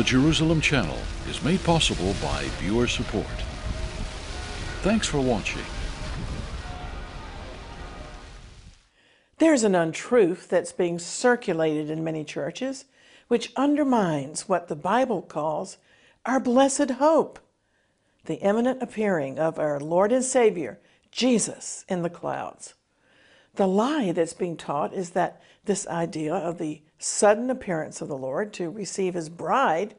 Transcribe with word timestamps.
The 0.00 0.04
Jerusalem 0.04 0.62
Channel 0.62 0.96
is 1.28 1.44
made 1.44 1.62
possible 1.62 2.14
by 2.22 2.44
viewer 2.58 2.86
support. 2.86 3.26
Thanks 4.80 5.06
for 5.06 5.20
watching. 5.20 5.60
There's 9.36 9.62
an 9.62 9.74
untruth 9.74 10.48
that's 10.48 10.72
being 10.72 10.98
circulated 10.98 11.90
in 11.90 12.02
many 12.02 12.24
churches 12.24 12.86
which 13.28 13.52
undermines 13.56 14.48
what 14.48 14.68
the 14.68 14.74
Bible 14.74 15.20
calls 15.20 15.76
our 16.24 16.40
blessed 16.40 16.92
hope 16.92 17.38
the 18.24 18.36
imminent 18.36 18.82
appearing 18.82 19.38
of 19.38 19.58
our 19.58 19.78
Lord 19.78 20.12
and 20.12 20.24
Savior, 20.24 20.80
Jesus, 21.10 21.84
in 21.90 22.00
the 22.00 22.08
clouds. 22.08 22.72
The 23.60 23.68
lie 23.68 24.12
that's 24.12 24.32
being 24.32 24.56
taught 24.56 24.94
is 24.94 25.10
that 25.10 25.42
this 25.66 25.86
idea 25.86 26.34
of 26.34 26.56
the 26.56 26.80
sudden 26.98 27.50
appearance 27.50 28.00
of 28.00 28.08
the 28.08 28.16
Lord 28.16 28.54
to 28.54 28.70
receive 28.70 29.12
his 29.12 29.28
bride, 29.28 29.96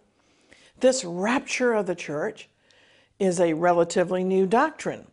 this 0.80 1.06
rapture 1.06 1.74
of 1.74 1.86
the 1.86 1.94
church, 1.94 2.50
is 3.20 3.40
a 3.40 3.54
relatively 3.54 4.24
new 4.24 4.48
doctrine. 4.48 5.06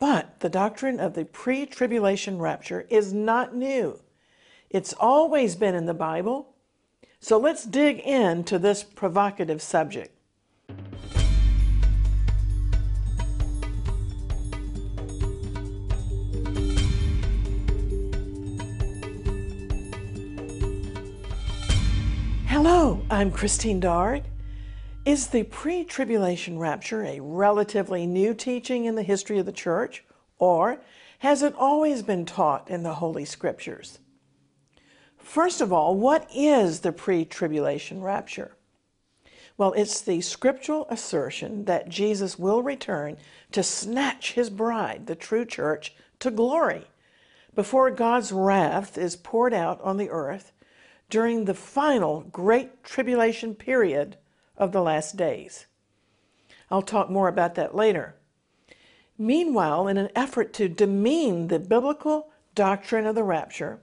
But 0.00 0.40
the 0.40 0.48
doctrine 0.48 0.98
of 0.98 1.14
the 1.14 1.24
pre 1.24 1.64
tribulation 1.64 2.40
rapture 2.40 2.84
is 2.90 3.12
not 3.12 3.54
new. 3.54 4.00
It's 4.68 4.92
always 4.94 5.54
been 5.54 5.76
in 5.76 5.86
the 5.86 5.94
Bible. 5.94 6.56
So 7.20 7.38
let's 7.38 7.64
dig 7.64 8.00
into 8.00 8.58
this 8.58 8.82
provocative 8.82 9.62
subject. 9.62 10.18
Hello, 22.64 23.02
I'm 23.10 23.32
Christine 23.32 23.80
Darg. 23.80 24.22
Is 25.04 25.26
the 25.26 25.42
pre 25.42 25.82
tribulation 25.82 26.60
rapture 26.60 27.02
a 27.02 27.18
relatively 27.18 28.06
new 28.06 28.34
teaching 28.34 28.84
in 28.84 28.94
the 28.94 29.02
history 29.02 29.40
of 29.40 29.46
the 29.46 29.50
church, 29.50 30.04
or 30.38 30.80
has 31.18 31.42
it 31.42 31.56
always 31.56 32.04
been 32.04 32.24
taught 32.24 32.70
in 32.70 32.84
the 32.84 32.94
Holy 32.94 33.24
Scriptures? 33.24 33.98
First 35.16 35.60
of 35.60 35.72
all, 35.72 35.96
what 35.96 36.30
is 36.32 36.82
the 36.82 36.92
pre 36.92 37.24
tribulation 37.24 38.00
rapture? 38.00 38.52
Well, 39.56 39.72
it's 39.72 40.00
the 40.00 40.20
scriptural 40.20 40.86
assertion 40.88 41.64
that 41.64 41.88
Jesus 41.88 42.38
will 42.38 42.62
return 42.62 43.16
to 43.50 43.64
snatch 43.64 44.34
his 44.34 44.50
bride, 44.50 45.08
the 45.08 45.16
true 45.16 45.44
church, 45.44 45.94
to 46.20 46.30
glory 46.30 46.84
before 47.56 47.90
God's 47.90 48.30
wrath 48.30 48.96
is 48.96 49.16
poured 49.16 49.52
out 49.52 49.80
on 49.80 49.96
the 49.96 50.10
earth 50.10 50.52
during 51.12 51.44
the 51.44 51.52
final 51.52 52.22
great 52.32 52.82
tribulation 52.82 53.54
period 53.54 54.16
of 54.56 54.72
the 54.72 54.80
last 54.80 55.14
days. 55.14 55.66
I'll 56.70 56.80
talk 56.80 57.10
more 57.10 57.28
about 57.28 57.54
that 57.56 57.74
later. 57.74 58.14
Meanwhile, 59.18 59.88
in 59.88 59.98
an 59.98 60.08
effort 60.16 60.54
to 60.54 60.70
demean 60.70 61.48
the 61.48 61.58
biblical 61.58 62.30
doctrine 62.54 63.04
of 63.04 63.14
the 63.14 63.24
rapture, 63.24 63.82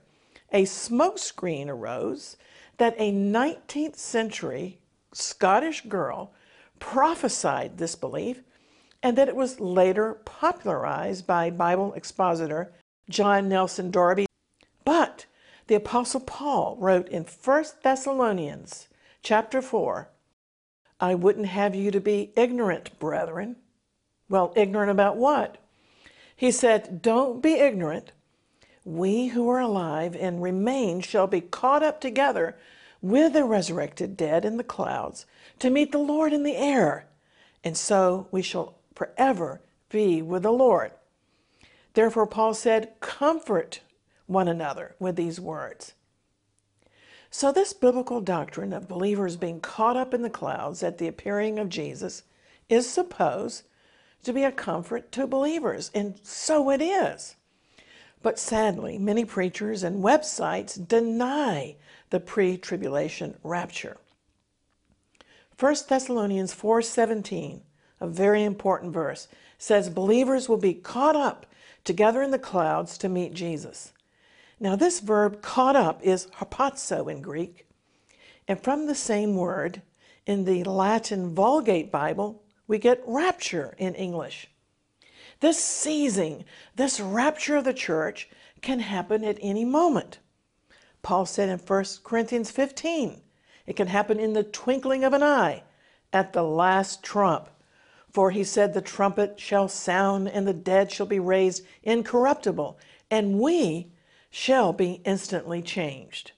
a 0.50 0.64
smokescreen 0.64 1.68
arose 1.68 2.36
that 2.78 2.96
a 2.98 3.12
19th 3.12 3.94
century 3.94 4.80
Scottish 5.12 5.82
girl 5.82 6.32
prophesied 6.80 7.78
this 7.78 7.94
belief 7.94 8.42
and 9.04 9.16
that 9.16 9.28
it 9.28 9.36
was 9.36 9.60
later 9.60 10.14
popularized 10.24 11.28
by 11.28 11.48
Bible 11.48 11.92
expositor 11.94 12.72
John 13.08 13.48
Nelson 13.48 13.92
Darby. 13.92 14.26
But 14.84 15.26
the 15.70 15.76
apostle 15.76 16.18
Paul 16.18 16.76
wrote 16.80 17.08
in 17.10 17.22
1 17.22 17.64
Thessalonians 17.84 18.88
chapter 19.22 19.62
4, 19.62 20.08
I 20.98 21.14
wouldn't 21.14 21.46
have 21.46 21.76
you 21.76 21.92
to 21.92 22.00
be 22.00 22.32
ignorant, 22.34 22.98
brethren. 22.98 23.54
Well, 24.28 24.52
ignorant 24.56 24.90
about 24.90 25.16
what? 25.16 25.58
He 26.34 26.50
said, 26.50 27.00
Don't 27.02 27.40
be 27.40 27.52
ignorant. 27.52 28.10
We 28.84 29.28
who 29.28 29.48
are 29.48 29.60
alive 29.60 30.16
and 30.16 30.42
remain 30.42 31.02
shall 31.02 31.28
be 31.28 31.40
caught 31.40 31.84
up 31.84 32.00
together 32.00 32.56
with 33.00 33.34
the 33.34 33.44
resurrected 33.44 34.16
dead 34.16 34.44
in 34.44 34.56
the 34.56 34.64
clouds 34.64 35.24
to 35.60 35.70
meet 35.70 35.92
the 35.92 35.98
Lord 35.98 36.32
in 36.32 36.42
the 36.42 36.56
air, 36.56 37.06
and 37.62 37.76
so 37.76 38.26
we 38.32 38.42
shall 38.42 38.74
forever 38.96 39.60
be 39.88 40.20
with 40.20 40.42
the 40.42 40.50
Lord. 40.50 40.90
Therefore, 41.94 42.26
Paul 42.26 42.54
said, 42.54 42.98
Comfort 42.98 43.82
one 44.30 44.48
another 44.48 44.94
with 44.98 45.16
these 45.16 45.40
words. 45.40 45.92
So, 47.32 47.52
this 47.52 47.72
biblical 47.72 48.20
doctrine 48.20 48.72
of 48.72 48.88
believers 48.88 49.36
being 49.36 49.60
caught 49.60 49.96
up 49.96 50.14
in 50.14 50.22
the 50.22 50.30
clouds 50.30 50.82
at 50.82 50.98
the 50.98 51.08
appearing 51.08 51.58
of 51.58 51.68
Jesus 51.68 52.22
is 52.68 52.88
supposed 52.88 53.64
to 54.22 54.32
be 54.32 54.44
a 54.44 54.52
comfort 54.52 55.12
to 55.12 55.26
believers, 55.26 55.90
and 55.94 56.18
so 56.22 56.70
it 56.70 56.82
is. 56.82 57.36
But 58.22 58.38
sadly, 58.38 58.98
many 58.98 59.24
preachers 59.24 59.82
and 59.82 60.02
websites 60.02 60.88
deny 60.88 61.76
the 62.10 62.20
pre 62.20 62.56
tribulation 62.56 63.36
rapture. 63.42 63.96
1 65.58 65.74
Thessalonians 65.88 66.52
4:17, 66.52 67.62
a 68.00 68.06
very 68.06 68.42
important 68.44 68.92
verse, 68.92 69.28
says 69.58 69.88
believers 69.88 70.48
will 70.48 70.56
be 70.56 70.74
caught 70.74 71.16
up 71.16 71.46
together 71.84 72.22
in 72.22 72.30
the 72.30 72.38
clouds 72.38 72.98
to 72.98 73.08
meet 73.08 73.34
Jesus. 73.34 73.92
Now, 74.62 74.76
this 74.76 75.00
verb 75.00 75.40
caught 75.40 75.74
up 75.74 76.02
is 76.02 76.26
harpazo 76.38 77.10
in 77.10 77.22
Greek, 77.22 77.66
and 78.46 78.62
from 78.62 78.86
the 78.86 78.94
same 78.94 79.34
word 79.34 79.80
in 80.26 80.44
the 80.44 80.64
Latin 80.64 81.34
Vulgate 81.34 81.90
Bible, 81.90 82.42
we 82.66 82.76
get 82.76 83.02
rapture 83.06 83.74
in 83.78 83.94
English. 83.94 84.48
This 85.40 85.58
seizing, 85.58 86.44
this 86.76 87.00
rapture 87.00 87.56
of 87.56 87.64
the 87.64 87.72
church 87.72 88.28
can 88.60 88.80
happen 88.80 89.24
at 89.24 89.38
any 89.40 89.64
moment. 89.64 90.18
Paul 91.00 91.24
said 91.24 91.48
in 91.48 91.58
1 91.58 91.84
Corinthians 92.04 92.50
15, 92.50 93.22
it 93.66 93.76
can 93.76 93.86
happen 93.86 94.20
in 94.20 94.34
the 94.34 94.44
twinkling 94.44 95.04
of 95.04 95.14
an 95.14 95.22
eye, 95.22 95.62
at 96.12 96.34
the 96.34 96.42
last 96.42 97.02
trump. 97.02 97.48
For 98.10 98.30
he 98.30 98.44
said, 98.44 98.74
The 98.74 98.82
trumpet 98.82 99.40
shall 99.40 99.68
sound, 99.68 100.28
and 100.28 100.46
the 100.46 100.52
dead 100.52 100.92
shall 100.92 101.06
be 101.06 101.20
raised 101.20 101.64
incorruptible, 101.82 102.78
and 103.10 103.38
we 103.38 103.89
shall 104.30 104.72
be 104.72 105.00
instantly 105.04 105.60
changed. 105.60 106.32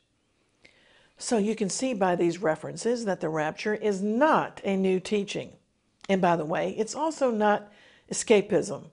So 1.19 1.38
you 1.38 1.54
can 1.54 1.70
see 1.70 1.94
by 1.94 2.16
these 2.16 2.42
references 2.42 3.04
that 3.04 3.20
the 3.20 3.28
rapture 3.28 3.75
is 3.75 4.03
not 4.03 4.60
a 4.64 4.76
new 4.76 4.98
teaching. 4.98 5.53
And 6.08 6.20
by 6.20 6.36
the 6.36 6.44
way, 6.44 6.75
it's 6.76 6.94
also 6.94 7.30
not 7.30 7.70
escapism. 8.10 8.86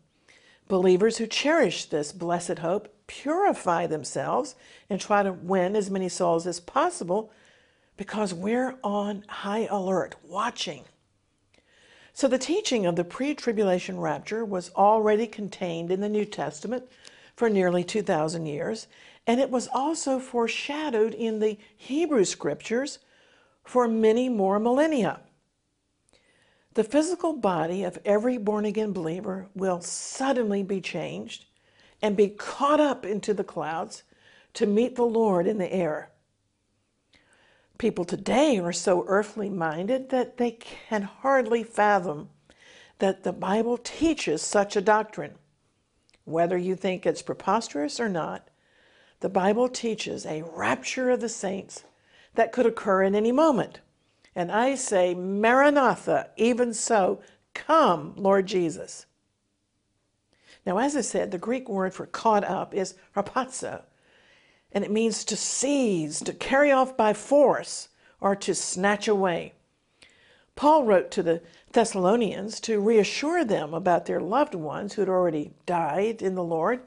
Believers 0.67 1.17
who 1.17 1.25
cherish 1.25 1.85
this 1.85 2.11
blessed 2.11 2.59
hope 2.59 2.93
purify 3.07 3.87
themselves 3.87 4.53
and 4.89 5.01
try 5.01 5.23
to 5.23 5.33
win 5.33 5.75
as 5.75 5.89
many 5.89 6.07
souls 6.07 6.45
as 6.45 6.59
possible 6.59 7.31
because 7.97 8.33
we're 8.33 8.77
on 8.83 9.25
high 9.27 9.67
alert, 9.71 10.15
watching. 10.23 10.85
So 12.13 12.27
the 12.27 12.37
teaching 12.37 12.85
of 12.85 12.95
the 12.95 13.03
pre 13.03 13.33
tribulation 13.33 13.99
rapture 13.99 14.45
was 14.45 14.71
already 14.75 15.25
contained 15.25 15.91
in 15.91 16.01
the 16.01 16.09
New 16.09 16.25
Testament 16.25 16.83
for 17.39 17.49
nearly 17.49 17.85
2,000 17.85 18.47
years, 18.47 18.87
and 19.25 19.39
it 19.39 19.49
was 19.49 19.69
also 19.73 20.19
foreshadowed 20.19 21.13
in 21.13 21.39
the 21.39 21.57
Hebrew 21.77 22.25
scriptures 22.25 22.99
for 23.63 23.87
many 23.87 24.27
more 24.27 24.59
millennia. 24.59 25.21
The 26.73 26.83
physical 26.83 27.31
body 27.31 27.83
of 27.83 27.97
every 28.03 28.37
born 28.37 28.65
again 28.65 28.91
believer 28.91 29.47
will 29.55 29.79
suddenly 29.79 30.63
be 30.63 30.81
changed 30.81 31.45
and 32.01 32.17
be 32.17 32.27
caught 32.27 32.81
up 32.81 33.05
into 33.05 33.33
the 33.33 33.45
clouds 33.45 34.03
to 34.55 34.65
meet 34.65 34.97
the 34.97 35.03
Lord 35.03 35.47
in 35.47 35.59
the 35.59 35.73
air. 35.73 36.11
People 37.77 38.03
today 38.03 38.59
are 38.59 38.73
so 38.73 39.05
earthly 39.07 39.49
minded 39.49 40.09
that 40.09 40.35
they 40.35 40.51
can 40.51 41.03
hardly 41.03 41.63
fathom 41.63 42.31
that 42.97 43.23
the 43.23 43.31
Bible 43.31 43.77
teaches 43.77 44.41
such 44.41 44.75
a 44.75 44.81
doctrine. 44.81 45.35
Whether 46.29 46.59
you 46.59 46.75
think 46.75 47.05
it's 47.07 47.23
preposterous 47.23 47.99
or 47.99 48.07
not, 48.07 48.49
the 49.19 49.29
Bible 49.29 49.67
teaches 49.67 50.27
a 50.27 50.43
rapture 50.43 51.09
of 51.09 51.21
the 51.21 51.27
saints 51.27 51.83
that 52.35 52.51
could 52.51 52.67
occur 52.67 53.01
in 53.01 53.15
any 53.15 53.31
moment. 53.31 53.79
And 54.35 54.51
I 54.51 54.75
say, 54.75 55.15
Maranatha, 55.15 56.29
even 56.37 56.75
so, 56.75 57.19
come, 57.55 58.13
Lord 58.15 58.45
Jesus. 58.45 59.07
Now, 60.67 60.77
as 60.77 60.95
I 60.95 61.01
said, 61.01 61.31
the 61.31 61.39
Greek 61.39 61.67
word 61.67 61.95
for 61.95 62.05
caught 62.05 62.43
up 62.43 62.75
is 62.75 62.93
harpazo, 63.15 63.81
and 64.71 64.83
it 64.83 64.91
means 64.91 65.25
to 65.25 65.35
seize, 65.35 66.19
to 66.19 66.31
carry 66.31 66.71
off 66.71 66.95
by 66.95 67.13
force, 67.13 67.89
or 68.21 68.35
to 68.35 68.53
snatch 68.53 69.07
away. 69.07 69.53
Paul 70.59 70.83
wrote 70.83 71.09
to 71.11 71.23
the 71.23 71.41
Thessalonians 71.71 72.59
to 72.59 72.81
reassure 72.81 73.45
them 73.45 73.73
about 73.73 74.07
their 74.07 74.19
loved 74.19 74.53
ones 74.53 74.91
who 74.91 75.01
had 75.01 75.07
already 75.07 75.53
died 75.65 76.21
in 76.21 76.35
the 76.35 76.43
Lord 76.43 76.81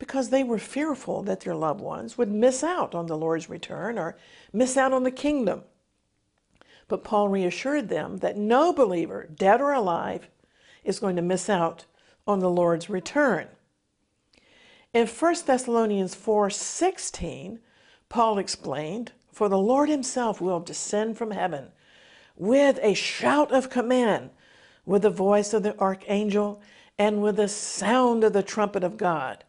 because 0.00 0.30
they 0.30 0.42
were 0.42 0.58
fearful 0.58 1.22
that 1.22 1.42
their 1.42 1.54
loved 1.54 1.80
ones 1.80 2.18
would 2.18 2.32
miss 2.32 2.64
out 2.64 2.92
on 2.92 3.06
the 3.06 3.16
Lord's 3.16 3.48
return 3.48 3.96
or 3.96 4.16
miss 4.52 4.76
out 4.76 4.92
on 4.92 5.04
the 5.04 5.12
kingdom. 5.12 5.62
But 6.88 7.04
Paul 7.04 7.28
reassured 7.28 7.90
them 7.90 8.16
that 8.16 8.36
no 8.36 8.72
believer, 8.72 9.28
dead 9.32 9.60
or 9.60 9.72
alive, 9.72 10.28
is 10.82 10.98
going 10.98 11.14
to 11.14 11.22
miss 11.22 11.48
out 11.48 11.84
on 12.26 12.40
the 12.40 12.50
Lord's 12.50 12.90
return. 12.90 13.46
In 14.92 15.06
1 15.06 15.46
Thessalonians 15.46 16.16
4:16, 16.16 17.60
Paul 18.08 18.38
explained, 18.38 19.12
"For 19.30 19.48
the 19.48 19.58
Lord 19.58 19.88
himself 19.88 20.40
will 20.40 20.58
descend 20.58 21.16
from 21.16 21.30
heaven 21.30 21.70
with 22.40 22.78
a 22.80 22.94
shout 22.94 23.52
of 23.52 23.68
command, 23.68 24.30
with 24.86 25.02
the 25.02 25.10
voice 25.10 25.52
of 25.52 25.62
the 25.62 25.78
archangel, 25.78 26.58
and 26.98 27.20
with 27.20 27.36
the 27.36 27.46
sound 27.46 28.24
of 28.24 28.32
the 28.32 28.42
trumpet 28.42 28.82
of 28.82 28.96
God, 28.96 29.44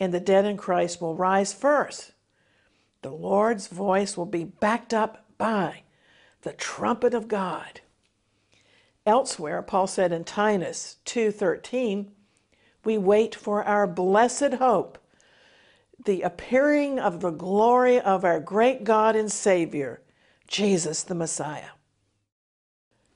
and 0.00 0.12
the 0.12 0.18
dead 0.18 0.44
in 0.44 0.56
Christ 0.56 1.00
will 1.00 1.14
rise 1.14 1.52
first. 1.52 2.10
The 3.02 3.12
Lord's 3.12 3.68
voice 3.68 4.16
will 4.16 4.26
be 4.26 4.42
backed 4.42 4.92
up 4.92 5.24
by 5.38 5.84
the 6.42 6.52
trumpet 6.52 7.14
of 7.14 7.28
God." 7.28 7.80
Elsewhere, 9.06 9.62
Paul 9.62 9.86
said 9.86 10.10
in 10.10 10.24
Titus 10.24 10.96
2:13, 11.04 12.10
we 12.84 12.98
wait 12.98 13.36
for 13.36 13.62
our 13.62 13.86
blessed 13.86 14.54
hope, 14.54 14.98
the 16.04 16.22
appearing 16.22 16.98
of 16.98 17.20
the 17.20 17.30
glory 17.30 18.00
of 18.00 18.24
our 18.24 18.40
great 18.40 18.82
God 18.82 19.14
and 19.14 19.30
Savior, 19.30 20.02
Jesus 20.48 21.04
the 21.04 21.14
Messiah. 21.14 21.73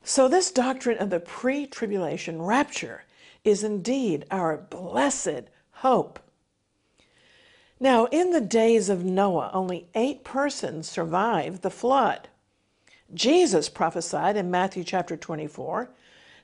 So, 0.02 0.28
this 0.28 0.50
doctrine 0.50 0.98
of 0.98 1.10
the 1.10 1.20
pre 1.20 1.66
tribulation 1.66 2.40
rapture 2.40 3.04
is 3.44 3.62
indeed 3.62 4.24
our 4.30 4.56
blessed 4.56 5.50
hope. 5.72 6.20
Now, 7.80 8.06
in 8.06 8.30
the 8.30 8.40
days 8.40 8.88
of 8.88 9.04
Noah, 9.04 9.50
only 9.52 9.88
eight 9.94 10.24
persons 10.24 10.88
survived 10.88 11.62
the 11.62 11.70
flood. 11.70 12.28
Jesus 13.14 13.68
prophesied 13.68 14.36
in 14.36 14.50
Matthew 14.50 14.84
chapter 14.84 15.16
24 15.16 15.90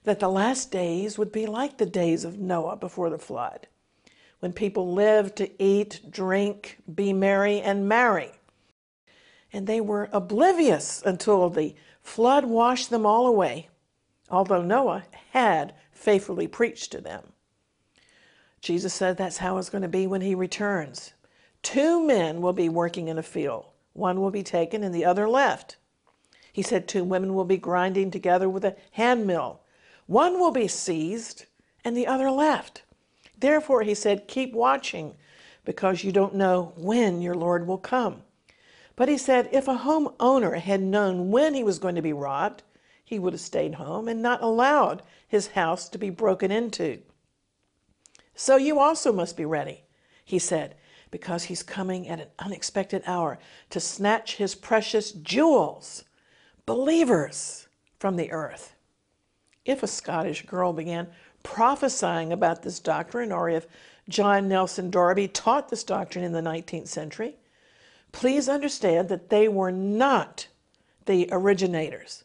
that 0.04 0.20
the 0.20 0.28
last 0.28 0.70
days 0.70 1.18
would 1.18 1.32
be 1.32 1.46
like 1.46 1.76
the 1.76 1.86
days 1.86 2.24
of 2.24 2.38
Noah 2.38 2.76
before 2.76 3.10
the 3.10 3.18
flood, 3.18 3.66
when 4.40 4.52
people 4.52 4.92
lived 4.92 5.36
to 5.36 5.62
eat, 5.62 6.00
drink, 6.10 6.78
be 6.94 7.12
merry, 7.12 7.60
and 7.60 7.88
marry. 7.88 8.30
And 9.52 9.66
they 9.66 9.80
were 9.80 10.08
oblivious 10.12 11.02
until 11.04 11.48
the 11.50 11.74
flood 12.04 12.44
washed 12.44 12.90
them 12.90 13.04
all 13.04 13.26
away, 13.26 13.68
although 14.30 14.62
Noah 14.62 15.04
had 15.32 15.74
faithfully 15.90 16.46
preached 16.46 16.92
to 16.92 17.00
them. 17.00 17.32
Jesus 18.60 18.94
said 18.94 19.16
that's 19.16 19.38
how 19.38 19.58
it's 19.58 19.70
going 19.70 19.82
to 19.82 19.88
be 19.88 20.06
when 20.06 20.20
he 20.20 20.34
returns. 20.34 21.14
Two 21.62 22.06
men 22.06 22.40
will 22.40 22.52
be 22.52 22.68
working 22.68 23.08
in 23.08 23.18
a 23.18 23.22
field, 23.22 23.66
one 23.94 24.20
will 24.20 24.30
be 24.30 24.42
taken 24.42 24.84
and 24.84 24.94
the 24.94 25.04
other 25.04 25.28
left. 25.28 25.76
He 26.52 26.62
said 26.62 26.86
two 26.86 27.02
women 27.02 27.34
will 27.34 27.44
be 27.44 27.56
grinding 27.56 28.12
together 28.12 28.48
with 28.48 28.64
a 28.64 28.76
hand 28.92 29.26
mill. 29.26 29.60
One 30.06 30.38
will 30.38 30.52
be 30.52 30.68
seized 30.68 31.46
and 31.84 31.96
the 31.96 32.06
other 32.06 32.30
left. 32.30 32.82
Therefore, 33.36 33.82
he 33.82 33.94
said, 33.94 34.28
keep 34.28 34.52
watching 34.52 35.16
because 35.64 36.04
you 36.04 36.12
don't 36.12 36.34
know 36.34 36.72
when 36.76 37.20
your 37.20 37.34
Lord 37.34 37.66
will 37.66 37.78
come. 37.78 38.22
But 38.96 39.08
he 39.08 39.19
said, 39.19 39.49
if 39.52 39.67
a 39.67 39.79
homeowner 39.79 40.58
had 40.58 40.81
known 40.81 41.31
when 41.31 41.55
he 41.55 41.64
was 41.64 41.79
going 41.79 41.94
to 41.96 42.02
be 42.02 42.12
robbed, 42.12 42.62
he 43.05 43.19
would 43.19 43.32
have 43.32 43.41
stayed 43.41 43.75
home 43.75 44.08
and 44.08 44.23
not 44.23 44.43
allowed 44.43 45.02
his 45.26 45.49
house 45.49 45.88
to 45.91 45.99
be 45.99 46.11
broken 46.11 46.50
into. 46.50 47.02
So 48.35 48.56
you 48.56 48.79
also 48.79 49.12
must 49.12 49.37
be 49.37 49.44
ready, 49.44 49.82
he 50.25 50.38
said, 50.38 50.76
because 51.11 51.44
he's 51.44 51.62
coming 51.62 52.08
at 52.08 52.20
an 52.20 52.29
unexpected 52.38 53.02
hour 53.06 53.38
to 53.70 53.81
snatch 53.81 54.37
his 54.37 54.55
precious 54.55 55.12
jewels, 55.12 56.05
believers, 56.67 57.69
from 57.99 58.17
the 58.17 58.31
earth 58.32 58.75
if 59.64 59.82
a 59.82 59.87
Scottish 59.87 60.44
girl 60.47 60.73
began 60.73 61.08
prophesying 61.43 62.32
about 62.32 62.62
this 62.62 62.81
doctrine, 62.81 63.32
or 63.32 63.49
if 63.49 63.67
John 64.08 64.49
Nelson 64.49 64.90
Darby 64.90 65.29
taught 65.29 65.69
this 65.69 65.85
doctrine 65.85 66.25
in 66.25 66.32
the 66.32 66.40
19th 66.40 66.88
century, 66.88 67.37
please 68.14 68.49
understand 68.49 69.08
that 69.11 69.28
they 69.28 69.49
were 69.49 69.70
not 69.70 70.49
the 71.05 71.28
originators. 71.31 72.25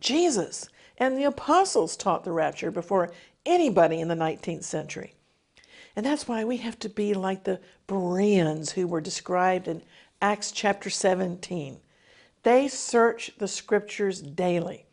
Jesus 0.00 0.68
and 0.98 1.16
the 1.16 1.24
apostles 1.24 1.96
taught 1.96 2.24
the 2.24 2.32
rapture 2.32 2.72
before 2.72 3.12
anybody 3.46 4.00
in 4.00 4.08
the 4.08 4.14
19th 4.16 4.64
century. 4.64 5.14
And 5.94 6.04
that's 6.04 6.26
why 6.26 6.44
we 6.44 6.56
have 6.56 6.78
to 6.80 6.88
be 6.88 7.14
like 7.14 7.44
the 7.44 7.60
Bereans 7.86 8.72
who 8.72 8.88
were 8.88 9.00
described 9.00 9.68
in 9.68 9.82
Acts 10.20 10.50
chapter 10.50 10.90
17. 10.90 11.78
They 12.42 12.66
search 12.66 13.30
the 13.38 13.48
scriptures 13.48 14.20
daily 14.20 14.88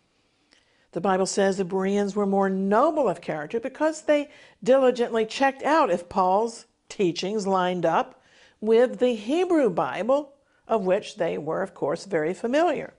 the 0.95 1.01
Bible 1.01 1.25
says 1.25 1.57
the 1.57 1.65
Bereans 1.65 2.15
were 2.15 2.25
more 2.25 2.49
noble 2.49 3.09
of 3.09 3.19
character 3.19 3.59
because 3.59 4.03
they 4.03 4.29
diligently 4.63 5.25
checked 5.25 5.61
out 5.61 5.91
if 5.91 6.07
Paul's 6.07 6.67
teachings 6.87 7.45
lined 7.45 7.85
up 7.85 8.21
with 8.61 8.99
the 8.99 9.15
Hebrew 9.15 9.69
Bible, 9.69 10.33
of 10.67 10.85
which 10.85 11.15
they 11.15 11.37
were, 11.37 11.61
of 11.61 11.73
course, 11.73 12.05
very 12.05 12.33
familiar. 12.33 12.93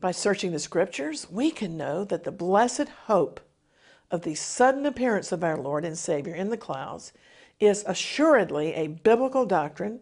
By 0.00 0.10
searching 0.10 0.52
the 0.52 0.58
scriptures, 0.58 1.30
we 1.30 1.50
can 1.50 1.76
know 1.76 2.04
that 2.04 2.24
the 2.24 2.32
blessed 2.32 2.88
hope 3.06 3.40
of 4.10 4.22
the 4.22 4.34
sudden 4.34 4.84
appearance 4.84 5.32
of 5.32 5.42
our 5.42 5.56
Lord 5.56 5.84
and 5.84 5.96
Savior 5.96 6.34
in 6.34 6.50
the 6.50 6.56
clouds 6.56 7.12
is 7.58 7.84
assuredly 7.86 8.74
a 8.74 8.88
biblical 8.88 9.46
doctrine, 9.46 10.00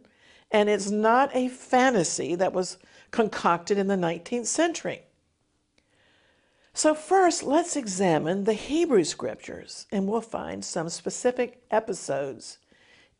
and 0.50 0.68
it's 0.68 0.90
not 0.90 1.34
a 1.34 1.48
fantasy 1.48 2.34
that 2.34 2.52
was 2.52 2.78
concocted 3.10 3.78
in 3.78 3.86
the 3.86 3.94
19th 3.94 4.46
century. 4.46 5.02
So, 6.74 6.94
first, 6.94 7.42
let's 7.42 7.76
examine 7.76 8.44
the 8.44 8.54
Hebrew 8.54 9.04
scriptures, 9.04 9.86
and 9.92 10.08
we'll 10.08 10.22
find 10.22 10.64
some 10.64 10.88
specific 10.88 11.62
episodes 11.70 12.58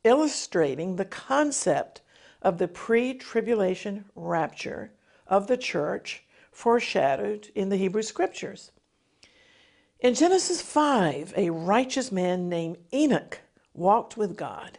illustrating 0.05 0.97
the 0.97 1.05
concept 1.05 2.03
of 2.41 2.59
the 2.59 2.69
pre 2.69 3.15
tribulation 3.15 4.05
rapture 4.15 4.93
of 5.27 5.47
the 5.47 5.57
church 5.57 6.25
foreshadowed 6.51 7.51
in 7.55 7.69
the 7.69 7.77
Hebrew 7.77 8.03
scriptures. 8.03 8.73
In 10.01 10.15
Genesis 10.15 10.61
5, 10.61 11.35
a 11.37 11.51
righteous 11.51 12.11
man 12.11 12.49
named 12.49 12.79
Enoch 12.93 13.41
walked 13.73 14.17
with 14.17 14.37
God. 14.37 14.79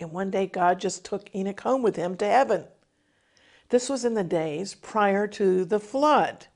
And 0.00 0.10
one 0.10 0.30
day, 0.30 0.46
God 0.46 0.80
just 0.80 1.04
took 1.04 1.32
Enoch 1.34 1.60
home 1.60 1.80
with 1.80 1.94
him 1.94 2.16
to 2.16 2.26
heaven. 2.26 2.66
This 3.68 3.88
was 3.88 4.04
in 4.04 4.14
the 4.14 4.24
days 4.24 4.74
prior 4.74 5.26
to 5.28 5.64
the 5.64 5.78
flood. 5.78 6.48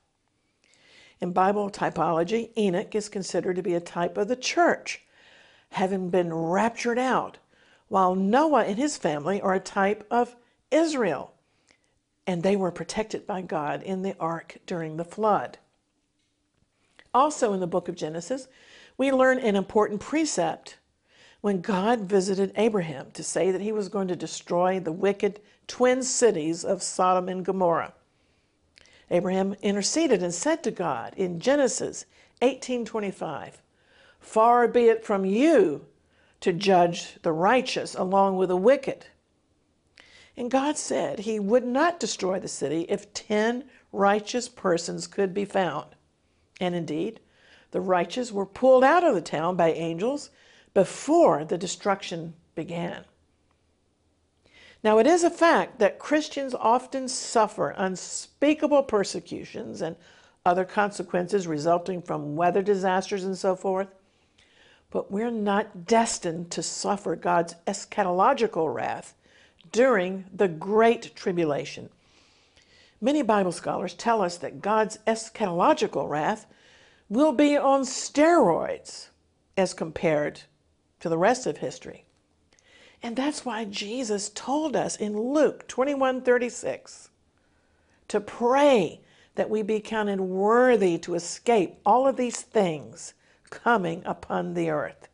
In 1.19 1.31
Bible 1.31 1.69
typology, 1.69 2.51
Enoch 2.57 2.93
is 2.93 3.09
considered 3.09 3.55
to 3.55 3.63
be 3.63 3.73
a 3.73 3.79
type 3.79 4.17
of 4.17 4.27
the 4.27 4.35
church, 4.35 5.01
having 5.69 6.09
been 6.09 6.33
raptured 6.33 6.99
out, 6.99 7.37
while 7.87 8.15
Noah 8.15 8.65
and 8.65 8.77
his 8.77 8.97
family 8.97 9.39
are 9.41 9.53
a 9.53 9.59
type 9.59 10.05
of 10.11 10.35
Israel, 10.71 11.33
and 12.25 12.43
they 12.43 12.55
were 12.55 12.71
protected 12.71 13.25
by 13.25 13.41
God 13.41 13.81
in 13.83 14.01
the 14.01 14.15
ark 14.19 14.57
during 14.65 14.97
the 14.97 15.05
flood. 15.05 15.57
Also, 17.13 17.53
in 17.53 17.59
the 17.59 17.67
book 17.67 17.87
of 17.87 17.95
Genesis, 17.95 18.47
we 18.97 19.11
learn 19.11 19.39
an 19.39 19.55
important 19.55 20.01
precept 20.01 20.77
when 21.41 21.61
God 21.61 22.01
visited 22.01 22.51
Abraham 22.55 23.11
to 23.11 23.23
say 23.23 23.51
that 23.51 23.61
he 23.61 23.71
was 23.71 23.89
going 23.89 24.07
to 24.09 24.15
destroy 24.15 24.79
the 24.79 24.91
wicked 24.91 25.39
twin 25.67 26.03
cities 26.03 26.65
of 26.65 26.83
Sodom 26.83 27.29
and 27.29 27.45
Gomorrah. 27.45 27.93
Abraham 29.09 29.55
interceded 29.61 30.21
and 30.21 30.33
said 30.33 30.63
to 30.63 30.71
God 30.71 31.13
in 31.15 31.39
Genesis 31.39 32.05
18:25, 32.41 33.61
"Far 34.19 34.67
be 34.67 34.89
it 34.89 35.05
from 35.05 35.23
you 35.23 35.85
to 36.41 36.53
judge 36.53 37.17
the 37.21 37.31
righteous 37.31 37.95
along 37.95 38.37
with 38.37 38.49
the 38.49 38.57
wicked." 38.57 39.07
And 40.35 40.51
God 40.51 40.77
said 40.77 41.19
he 41.19 41.39
would 41.39 41.65
not 41.65 41.99
destroy 41.99 42.39
the 42.39 42.47
city 42.47 42.85
if 42.89 43.11
10 43.13 43.69
righteous 43.91 44.47
persons 44.47 45.07
could 45.07 45.33
be 45.33 45.45
found. 45.45 45.95
And 46.59 46.75
indeed, 46.75 47.19
the 47.71 47.81
righteous 47.81 48.31
were 48.31 48.45
pulled 48.45 48.83
out 48.83 49.03
of 49.03 49.15
the 49.15 49.21
town 49.21 49.55
by 49.55 49.71
angels 49.71 50.29
before 50.73 51.43
the 51.43 51.57
destruction 51.57 52.35
began. 52.53 53.05
Now, 54.83 54.99
it 54.99 55.07
is 55.07 55.23
a 55.23 55.31
fact 55.31 55.79
that 55.79 55.97
Christians 55.97 56.53
often 56.53 57.07
suffer 57.07 57.71
unspeakable 57.71 58.83
persecutions 58.83 59.81
and 59.81 59.95
other 60.45 60.65
consequences 60.65 61.47
resulting 61.47 62.01
from 62.01 62.35
weather 62.35 62.61
disasters 62.61 63.23
and 63.23 63.37
so 63.37 63.55
forth, 63.55 63.87
but 64.91 65.11
we're 65.11 65.31
not 65.31 65.85
destined 65.85 66.49
to 66.51 66.63
suffer 66.63 67.15
God's 67.15 67.55
eschatological 67.65 68.73
wrath 68.73 69.13
during 69.71 70.25
the 70.33 70.47
Great 70.47 71.15
Tribulation. 71.15 71.89
Many 73.01 73.21
Bible 73.21 73.51
scholars 73.51 73.93
tell 73.93 74.21
us 74.21 74.37
that 74.37 74.61
God's 74.61 74.97
eschatological 75.05 76.09
wrath 76.09 76.47
will 77.09 77.31
be 77.31 77.55
on 77.57 77.81
steroids 77.81 79.09
as 79.55 79.73
compared 79.73 80.41
to 80.99 81.09
the 81.09 81.17
rest 81.17 81.45
of 81.45 81.57
history. 81.57 82.05
And 83.03 83.15
that's 83.15 83.45
why 83.45 83.65
Jesus 83.65 84.29
told 84.29 84.75
us 84.75 84.95
in 84.95 85.19
Luke 85.19 85.67
21 85.67 86.21
36 86.21 87.09
to 88.07 88.19
pray 88.19 89.01
that 89.35 89.49
we 89.49 89.61
be 89.61 89.79
counted 89.79 90.19
worthy 90.19 90.97
to 90.97 91.13
escape 91.13 91.75
all 91.85 92.07
of 92.07 92.17
these 92.17 92.41
things 92.41 93.13
coming 93.49 94.01
upon 94.05 94.53
the 94.53 94.69
earth. 94.69 95.07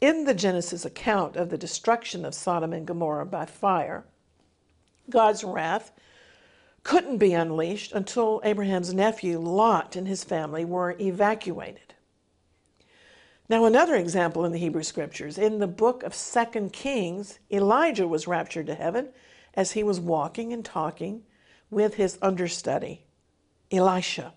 In 0.00 0.24
the 0.24 0.34
Genesis 0.34 0.84
account 0.84 1.36
of 1.36 1.50
the 1.50 1.58
destruction 1.58 2.24
of 2.24 2.34
Sodom 2.34 2.72
and 2.72 2.86
Gomorrah 2.86 3.26
by 3.26 3.46
fire, 3.46 4.04
God's 5.08 5.44
wrath 5.44 5.92
couldn't 6.82 7.18
be 7.18 7.32
unleashed 7.32 7.92
until 7.92 8.40
Abraham's 8.44 8.92
nephew 8.92 9.38
Lot 9.38 9.96
and 9.96 10.06
his 10.06 10.24
family 10.24 10.64
were 10.64 10.96
evacuated. 11.00 11.94
Now, 13.48 13.64
another 13.64 13.94
example 13.94 14.44
in 14.44 14.52
the 14.52 14.58
Hebrew 14.58 14.82
Scriptures, 14.82 15.36
in 15.36 15.58
the 15.58 15.66
book 15.66 16.02
of 16.02 16.14
Second 16.14 16.72
Kings, 16.72 17.38
Elijah 17.50 18.08
was 18.08 18.26
raptured 18.26 18.66
to 18.66 18.74
heaven 18.74 19.10
as 19.54 19.72
he 19.72 19.82
was 19.82 20.00
walking 20.00 20.52
and 20.52 20.64
talking 20.64 21.24
with 21.70 21.94
his 21.94 22.18
understudy, 22.22 23.04
Elisha. 23.70 24.32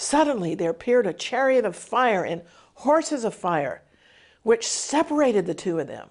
Suddenly 0.00 0.54
there 0.54 0.70
appeared 0.70 1.06
a 1.06 1.12
chariot 1.12 1.66
of 1.66 1.76
fire 1.76 2.24
and 2.24 2.40
horses 2.72 3.22
of 3.22 3.34
fire, 3.34 3.82
which 4.42 4.66
separated 4.66 5.44
the 5.44 5.52
two 5.52 5.78
of 5.78 5.88
them. 5.88 6.08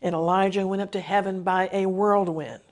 And 0.00 0.14
Elijah 0.14 0.66
went 0.66 0.80
up 0.80 0.90
to 0.92 1.00
heaven 1.00 1.42
by 1.42 1.68
a 1.70 1.84
whirlwind. 1.84 2.62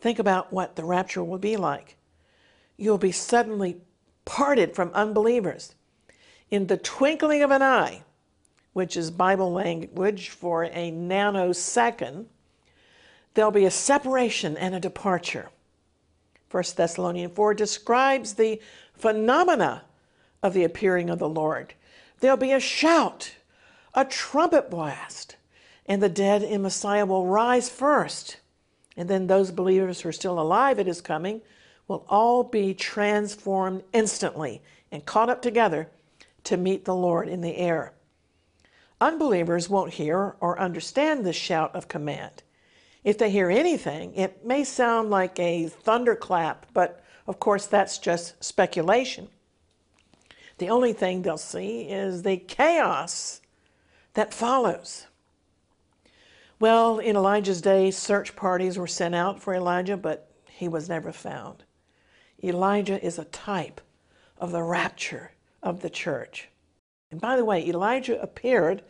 Think 0.00 0.18
about 0.18 0.52
what 0.52 0.74
the 0.74 0.82
rapture 0.82 1.22
will 1.22 1.38
be 1.38 1.56
like. 1.56 1.96
You'll 2.76 2.98
be 2.98 3.12
suddenly 3.12 3.76
parted 4.24 4.74
from 4.74 4.90
unbelievers 4.92 5.76
in 6.50 6.66
the 6.66 6.76
twinkling 6.76 7.42
of 7.42 7.52
an 7.52 7.62
eye, 7.62 8.02
which 8.72 8.96
is 8.96 9.12
Bible 9.12 9.52
language 9.52 10.30
for 10.30 10.64
a 10.64 10.90
nanosecond. 10.90 12.26
There'll 13.34 13.52
be 13.52 13.66
a 13.66 13.70
separation 13.70 14.56
and 14.56 14.74
a 14.74 14.80
departure. 14.80 15.50
1 16.50 16.64
Thessalonians 16.76 17.34
4 17.34 17.54
describes 17.54 18.34
the 18.34 18.60
phenomena 18.94 19.82
of 20.42 20.54
the 20.54 20.64
appearing 20.64 21.10
of 21.10 21.18
the 21.18 21.28
Lord. 21.28 21.74
There'll 22.20 22.36
be 22.36 22.52
a 22.52 22.60
shout, 22.60 23.32
a 23.94 24.04
trumpet 24.04 24.70
blast, 24.70 25.36
and 25.86 26.02
the 26.02 26.08
dead 26.08 26.42
in 26.42 26.62
Messiah 26.62 27.06
will 27.06 27.26
rise 27.26 27.68
first. 27.68 28.38
And 28.96 29.08
then 29.08 29.26
those 29.26 29.50
believers 29.50 30.00
who 30.00 30.08
are 30.08 30.12
still 30.12 30.40
alive 30.40 30.78
at 30.78 30.86
his 30.86 31.00
coming 31.00 31.40
will 31.86 32.04
all 32.08 32.42
be 32.44 32.74
transformed 32.74 33.82
instantly 33.92 34.60
and 34.90 35.06
caught 35.06 35.30
up 35.30 35.40
together 35.40 35.88
to 36.44 36.56
meet 36.56 36.84
the 36.84 36.94
Lord 36.94 37.28
in 37.28 37.40
the 37.40 37.56
air. 37.56 37.92
Unbelievers 39.00 39.68
won't 39.68 39.94
hear 39.94 40.34
or 40.40 40.58
understand 40.58 41.24
this 41.24 41.36
shout 41.36 41.74
of 41.74 41.88
command. 41.88 42.42
If 43.08 43.16
they 43.16 43.30
hear 43.30 43.48
anything, 43.48 44.14
it 44.16 44.44
may 44.44 44.64
sound 44.64 45.08
like 45.08 45.38
a 45.38 45.68
thunderclap, 45.68 46.66
but 46.74 47.02
of 47.26 47.40
course 47.40 47.64
that's 47.64 47.96
just 47.96 48.44
speculation. 48.44 49.28
The 50.58 50.68
only 50.68 50.92
thing 50.92 51.22
they'll 51.22 51.38
see 51.38 51.88
is 51.88 52.22
the 52.22 52.36
chaos 52.36 53.40
that 54.12 54.34
follows. 54.34 55.06
Well, 56.60 56.98
in 56.98 57.16
Elijah's 57.16 57.62
day, 57.62 57.90
search 57.92 58.36
parties 58.36 58.76
were 58.76 58.86
sent 58.86 59.14
out 59.14 59.40
for 59.40 59.54
Elijah, 59.54 59.96
but 59.96 60.30
he 60.46 60.68
was 60.68 60.90
never 60.90 61.10
found. 61.10 61.64
Elijah 62.44 63.02
is 63.02 63.18
a 63.18 63.24
type 63.24 63.80
of 64.36 64.52
the 64.52 64.62
rapture 64.62 65.32
of 65.62 65.80
the 65.80 65.88
church. 65.88 66.50
And 67.10 67.22
by 67.22 67.36
the 67.38 67.44
way, 67.46 67.66
Elijah 67.66 68.20
appeared 68.20 68.82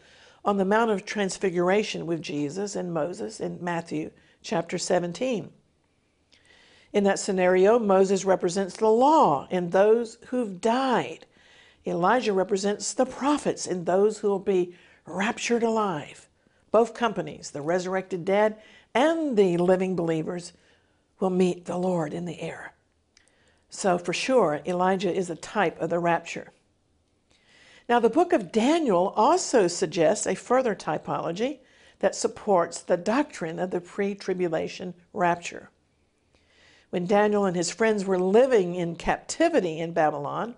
on 0.48 0.56
the 0.56 0.64
Mount 0.64 0.90
of 0.90 1.04
Transfiguration 1.04 2.06
with 2.06 2.22
Jesus 2.22 2.74
and 2.74 2.90
Moses 2.90 3.38
in 3.38 3.62
Matthew 3.62 4.10
chapter 4.40 4.78
17. 4.78 5.50
In 6.94 7.04
that 7.04 7.18
scenario, 7.18 7.78
Moses 7.78 8.24
represents 8.24 8.74
the 8.74 8.88
law 8.88 9.46
and 9.50 9.70
those 9.70 10.16
who've 10.28 10.58
died. 10.58 11.26
Elijah 11.86 12.32
represents 12.32 12.94
the 12.94 13.04
prophets 13.04 13.66
and 13.66 13.84
those 13.84 14.20
who 14.20 14.28
will 14.28 14.38
be 14.38 14.74
raptured 15.04 15.62
alive. 15.62 16.30
Both 16.70 16.94
companies, 16.94 17.50
the 17.50 17.60
resurrected 17.60 18.24
dead 18.24 18.56
and 18.94 19.36
the 19.36 19.58
living 19.58 19.96
believers, 19.96 20.54
will 21.20 21.28
meet 21.28 21.66
the 21.66 21.76
Lord 21.76 22.14
in 22.14 22.24
the 22.24 22.40
air. 22.40 22.72
So, 23.68 23.98
for 23.98 24.14
sure, 24.14 24.62
Elijah 24.64 25.14
is 25.14 25.28
a 25.28 25.36
type 25.36 25.78
of 25.78 25.90
the 25.90 25.98
rapture. 25.98 26.52
Now, 27.88 28.00
the 28.00 28.10
book 28.10 28.34
of 28.34 28.52
Daniel 28.52 29.14
also 29.16 29.66
suggests 29.66 30.26
a 30.26 30.34
further 30.34 30.74
typology 30.74 31.60
that 32.00 32.14
supports 32.14 32.80
the 32.80 32.98
doctrine 32.98 33.58
of 33.58 33.70
the 33.70 33.80
pre 33.80 34.14
tribulation 34.14 34.94
rapture. 35.12 35.70
When 36.90 37.06
Daniel 37.06 37.44
and 37.44 37.56
his 37.56 37.70
friends 37.70 38.04
were 38.04 38.18
living 38.18 38.74
in 38.74 38.96
captivity 38.96 39.78
in 39.78 39.92
Babylon, 39.92 40.54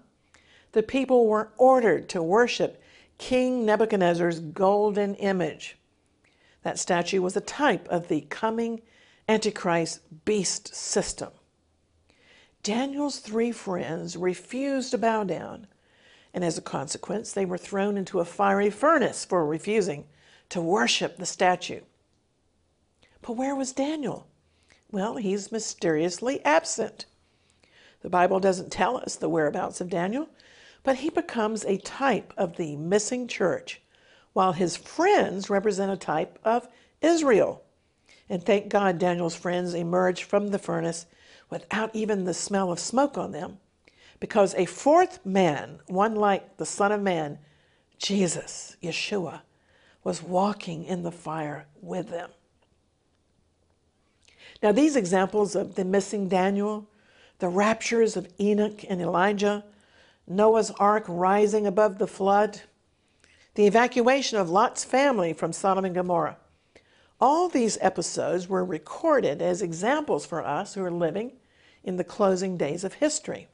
the 0.72 0.82
people 0.82 1.26
were 1.26 1.52
ordered 1.56 2.08
to 2.10 2.22
worship 2.22 2.82
King 3.18 3.64
Nebuchadnezzar's 3.64 4.40
golden 4.40 5.14
image. 5.16 5.76
That 6.62 6.78
statue 6.78 7.22
was 7.22 7.36
a 7.36 7.40
type 7.40 7.88
of 7.88 8.08
the 8.08 8.22
coming 8.22 8.82
Antichrist 9.28 10.00
beast 10.24 10.74
system. 10.74 11.30
Daniel's 12.62 13.18
three 13.18 13.52
friends 13.52 14.16
refused 14.16 14.90
to 14.90 14.98
bow 14.98 15.24
down 15.24 15.66
and 16.32 16.44
as 16.44 16.56
a 16.56 16.62
consequence, 16.62 17.32
they 17.32 17.44
were 17.44 17.58
thrown 17.58 17.96
into 17.96 18.20
a 18.20 18.24
fiery 18.24 18.70
furnace 18.70 19.24
for 19.24 19.44
refusing 19.44 20.04
to 20.48 20.60
worship 20.60 21.16
the 21.16 21.26
statue. 21.26 21.80
But 23.22 23.36
where 23.36 23.54
was 23.54 23.72
Daniel? 23.72 24.26
Well, 24.90 25.16
he's 25.16 25.52
mysteriously 25.52 26.44
absent. 26.44 27.06
The 28.02 28.10
Bible 28.10 28.40
doesn't 28.40 28.72
tell 28.72 28.96
us 28.96 29.16
the 29.16 29.28
whereabouts 29.28 29.80
of 29.80 29.90
Daniel, 29.90 30.28
but 30.82 30.96
he 30.96 31.10
becomes 31.10 31.64
a 31.64 31.76
type 31.78 32.32
of 32.36 32.56
the 32.56 32.76
missing 32.76 33.28
church, 33.28 33.82
while 34.32 34.52
his 34.52 34.76
friends 34.76 35.50
represent 35.50 35.92
a 35.92 35.96
type 35.96 36.38
of 36.44 36.68
Israel. 37.02 37.62
And 38.28 38.44
thank 38.44 38.68
God 38.68 38.98
Daniel's 38.98 39.34
friends 39.34 39.74
emerged 39.74 40.24
from 40.24 40.48
the 40.48 40.58
furnace 40.58 41.06
without 41.50 41.94
even 41.94 42.24
the 42.24 42.34
smell 42.34 42.72
of 42.72 42.78
smoke 42.78 43.18
on 43.18 43.32
them 43.32 43.58
because 44.20 44.54
a 44.54 44.66
fourth 44.66 45.24
man, 45.24 45.80
one 45.86 46.14
like 46.14 46.58
the 46.58 46.66
Son 46.66 46.92
of 46.92 47.00
Man, 47.00 47.38
Jesus, 47.98 48.76
Yeshua, 48.82 49.40
was 50.04 50.22
walking 50.22 50.84
in 50.84 51.02
the 51.02 51.10
fire 51.10 51.66
with 51.80 52.10
them. 52.10 52.30
Now, 54.62 54.72
these 54.72 54.96
examples 54.96 55.54
of 55.54 55.74
the 55.74 55.84
missing 55.84 56.28
Daniel, 56.28 56.88
the 57.38 57.48
raptures 57.48 58.16
of 58.16 58.28
Enoch 58.38 58.84
and 58.88 59.00
Elijah, 59.00 59.64
Noah's 60.26 60.70
ark 60.72 61.04
rising 61.08 61.66
above 61.66 61.98
the 61.98 62.06
flood, 62.06 62.60
the 63.54 63.66
evacuation 63.66 64.38
of 64.38 64.50
Lot's 64.50 64.84
family 64.84 65.32
from 65.32 65.52
Sodom 65.52 65.84
and 65.84 65.94
Gomorrah, 65.94 66.36
all 67.20 67.48
these 67.48 67.76
episodes 67.80 68.48
were 68.48 68.64
recorded 68.64 69.42
as 69.42 69.60
examples 69.60 70.24
for 70.24 70.44
us 70.44 70.74
who 70.74 70.84
are 70.84 70.90
living 70.90 71.32
in 71.84 71.96
the 71.96 72.04
closing 72.04 72.56
days 72.56 72.84
of 72.84 72.94
history. 72.94 73.48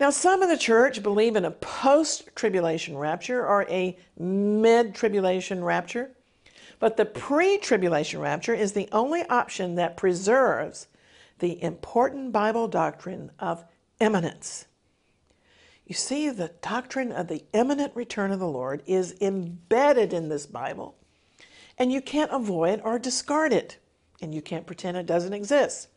Now, 0.00 0.08
some 0.08 0.42
in 0.42 0.48
the 0.48 0.56
church 0.56 1.02
believe 1.02 1.36
in 1.36 1.44
a 1.44 1.50
post 1.50 2.34
tribulation 2.34 2.96
rapture 2.96 3.46
or 3.46 3.66
a 3.68 3.98
mid 4.18 4.94
tribulation 4.94 5.62
rapture, 5.62 6.12
but 6.78 6.96
the 6.96 7.04
pre 7.04 7.58
tribulation 7.58 8.18
rapture 8.18 8.54
is 8.54 8.72
the 8.72 8.88
only 8.92 9.22
option 9.28 9.74
that 9.74 9.98
preserves 9.98 10.88
the 11.40 11.62
important 11.62 12.32
Bible 12.32 12.66
doctrine 12.66 13.30
of 13.38 13.66
imminence. 14.00 14.64
You 15.86 15.94
see, 15.94 16.30
the 16.30 16.52
doctrine 16.62 17.12
of 17.12 17.28
the 17.28 17.44
imminent 17.52 17.94
return 17.94 18.32
of 18.32 18.38
the 18.38 18.48
Lord 18.48 18.82
is 18.86 19.14
embedded 19.20 20.14
in 20.14 20.30
this 20.30 20.46
Bible, 20.46 20.96
and 21.76 21.92
you 21.92 22.00
can't 22.00 22.32
avoid 22.32 22.80
or 22.84 22.98
discard 22.98 23.52
it, 23.52 23.76
and 24.22 24.34
you 24.34 24.40
can't 24.40 24.66
pretend 24.66 24.96
it 24.96 25.04
doesn't 25.04 25.34
exist. 25.34 25.88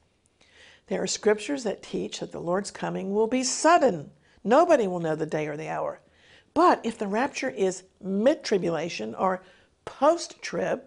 There 0.94 1.02
are 1.02 1.08
scriptures 1.08 1.64
that 1.64 1.82
teach 1.82 2.20
that 2.20 2.32
the 2.32 2.40
Lord's 2.40 2.70
coming 2.70 3.16
will 3.16 3.26
be 3.26 3.42
sudden. 3.42 4.12
Nobody 4.44 4.88
will 4.88 5.00
know 5.00 5.16
the 5.16 5.26
day 5.26 5.48
or 5.48 5.58
the 5.58 5.68
hour. 5.68 6.02
But 6.54 6.86
if 6.86 7.00
the 7.00 7.08
rapture 7.08 7.50
is 7.50 7.82
mid 8.00 8.44
tribulation 8.44 9.16
or 9.16 9.42
post 9.86 10.40
trib, 10.44 10.84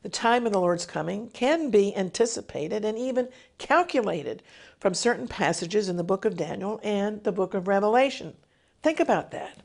the 0.00 0.08
time 0.08 0.46
of 0.46 0.52
the 0.54 0.60
Lord's 0.60 0.86
coming 0.86 1.28
can 1.28 1.68
be 1.68 1.94
anticipated 1.94 2.86
and 2.86 2.96
even 2.96 3.28
calculated 3.58 4.42
from 4.80 4.94
certain 4.94 5.28
passages 5.28 5.90
in 5.90 5.98
the 5.98 6.02
book 6.02 6.24
of 6.24 6.38
Daniel 6.38 6.80
and 6.82 7.22
the 7.22 7.30
book 7.30 7.52
of 7.52 7.68
Revelation. 7.68 8.32
Think 8.82 8.98
about 8.98 9.30
that. 9.32 9.58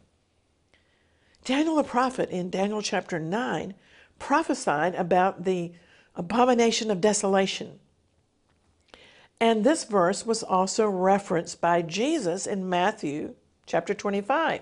Daniel 1.46 1.78
the 1.78 1.86
prophet 1.86 2.30
in 2.30 2.50
Daniel 2.50 2.82
chapter 2.82 3.18
9 3.18 3.76
prophesied 4.20 4.96
about 4.96 5.46
the 5.46 5.72
abomination 6.18 6.92
of 6.92 7.00
desolation 7.00 7.80
and 9.40 9.64
this 9.64 9.84
verse 9.86 10.26
was 10.26 10.44
also 10.44 10.88
referenced 10.90 11.62
by 11.62 11.82
Jesus 11.82 12.46
in 12.46 12.70
Matthew 12.70 13.36
chapter 13.66 13.94
25. 13.94 14.62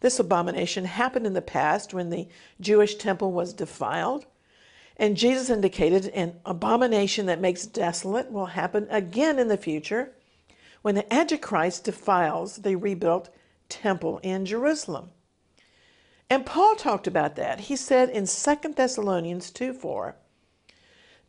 This 0.00 0.18
abomination 0.18 0.84
happened 0.84 1.26
in 1.26 1.32
the 1.32 1.42
past 1.42 1.94
when 1.94 2.10
the 2.10 2.28
Jewish 2.60 2.96
temple 2.96 3.32
was 3.32 3.52
defiled 3.52 4.26
And 4.96 5.16
Jesus 5.16 5.50
indicated 5.50 6.06
an 6.08 6.40
abomination 6.44 7.26
that 7.26 7.40
makes 7.40 7.66
desolate 7.66 8.30
will 8.30 8.46
happen 8.46 8.86
again 8.90 9.38
in 9.38 9.48
the 9.48 9.58
future 9.58 10.12
when 10.82 10.94
the 10.94 11.12
Antichrist 11.12 11.84
defiles 11.84 12.56
the 12.56 12.76
rebuilt 12.76 13.28
temple 13.68 14.20
in 14.22 14.46
Jerusalem. 14.46 15.10
And 16.30 16.46
Paul 16.46 16.76
talked 16.76 17.06
about 17.06 17.36
that. 17.36 17.60
He 17.60 17.76
said 17.76 18.08
in 18.08 18.26
2 18.26 18.72
Thessalonians 18.74 19.50
2 19.50 19.72
4, 19.74 20.16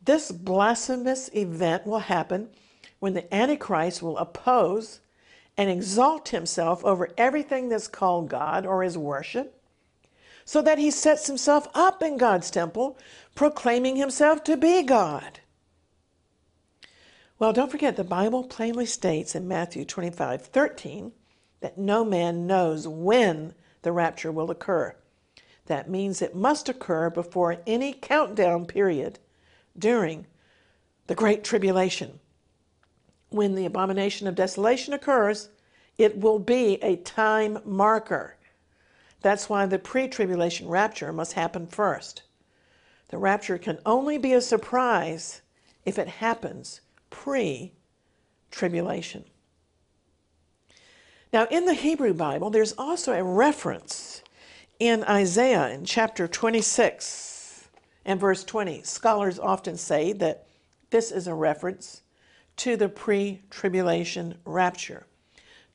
this 0.08 0.32
blasphemous 0.32 1.30
event 1.36 1.86
will 1.86 2.00
happen 2.00 2.50
when 3.00 3.14
the 3.14 3.32
Antichrist 3.34 4.02
will 4.02 4.18
oppose 4.18 5.02
and 5.58 5.70
exalt 5.70 6.30
himself 6.30 6.84
over 6.86 7.10
everything 7.18 7.68
that's 7.68 7.90
called 7.90 8.30
God 8.30 8.66
or 8.66 8.86
is 8.86 8.98
worship, 8.98 9.62
so 10.46 10.62
that 10.62 10.78
he 10.78 10.90
sets 10.90 11.28
himself 11.28 11.68
up 11.76 12.02
in 12.02 12.16
God's 12.16 12.50
temple, 12.50 12.98
proclaiming 13.36 13.98
himself 13.98 14.46
to 14.46 14.56
be 14.56 14.82
God. 14.82 15.42
Well, 17.38 17.52
don't 17.52 17.70
forget, 17.70 17.98
the 17.98 18.06
Bible 18.06 18.46
plainly 18.46 18.86
states 18.86 19.36
in 19.36 19.46
Matthew 19.46 19.84
25 19.84 20.42
13 20.42 21.12
that 21.60 21.78
no 21.78 22.06
man 22.06 22.48
knows 22.48 22.88
when 22.88 23.54
the 23.82 23.92
rapture 23.92 24.32
will 24.32 24.50
occur. 24.52 24.96
That 25.66 25.90
means 25.90 26.22
it 26.22 26.34
must 26.34 26.70
occur 26.70 27.10
before 27.10 27.58
any 27.68 27.92
countdown 27.92 28.68
period 28.68 29.20
during 29.78 30.26
the 31.08 31.16
Great 31.16 31.44
Tribulation. 31.44 32.20
When 33.30 33.56
the 33.56 33.66
abomination 33.66 34.28
of 34.28 34.36
desolation 34.36 34.94
occurs, 34.94 35.50
it 35.98 36.18
will 36.18 36.40
be 36.40 36.76
a 36.84 36.96
time 36.98 37.60
marker. 37.66 38.36
That's 39.22 39.50
why 39.50 39.66
the 39.66 39.80
pre 39.80 40.08
tribulation 40.08 40.68
rapture 40.68 41.12
must 41.12 41.34
happen 41.34 41.68
first. 41.68 42.24
The 43.10 43.18
rapture 43.18 43.58
can 43.58 43.80
only 43.86 44.18
be 44.18 44.34
a 44.34 44.42
surprise 44.42 45.42
if 45.86 45.98
it 45.98 46.08
happens 46.08 46.82
pre 47.10 47.74
tribulation. 48.52 49.26
Now, 51.34 51.46
in 51.52 51.66
the 51.66 51.74
Hebrew 51.74 52.14
Bible, 52.14 52.50
there's 52.50 52.74
also 52.78 53.14
a 53.14 53.24
reference 53.24 54.22
in 54.80 55.04
Isaiah 55.04 55.70
in 55.70 55.84
chapter 55.84 56.28
26 56.28 57.27
and 58.08 58.20
verse 58.20 58.44
20. 58.46 58.82
Scholars 58.84 59.38
often 59.38 59.78
say 59.78 60.14
that 60.14 60.48
this 60.90 61.12
is 61.12 61.28
a 61.28 61.34
reference 61.36 62.02
to 62.56 62.76
the 62.78 62.90
pre 62.90 63.42
tribulation 63.52 64.38
rapture. 64.46 65.06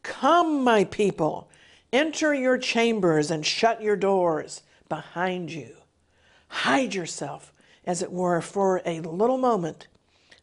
Come, 0.02 0.64
my 0.64 0.84
people, 0.84 1.48
enter 1.92 2.34
your 2.34 2.58
chambers 2.58 3.30
and 3.30 3.46
shut 3.46 3.82
your 3.82 3.94
doors 3.94 4.62
behind 4.88 5.52
you. 5.52 5.76
Hide 6.48 6.94
yourself, 6.94 7.52
as 7.86 8.02
it 8.02 8.10
were, 8.10 8.40
for 8.40 8.80
a 8.84 9.00
little 9.00 9.38
moment 9.38 9.86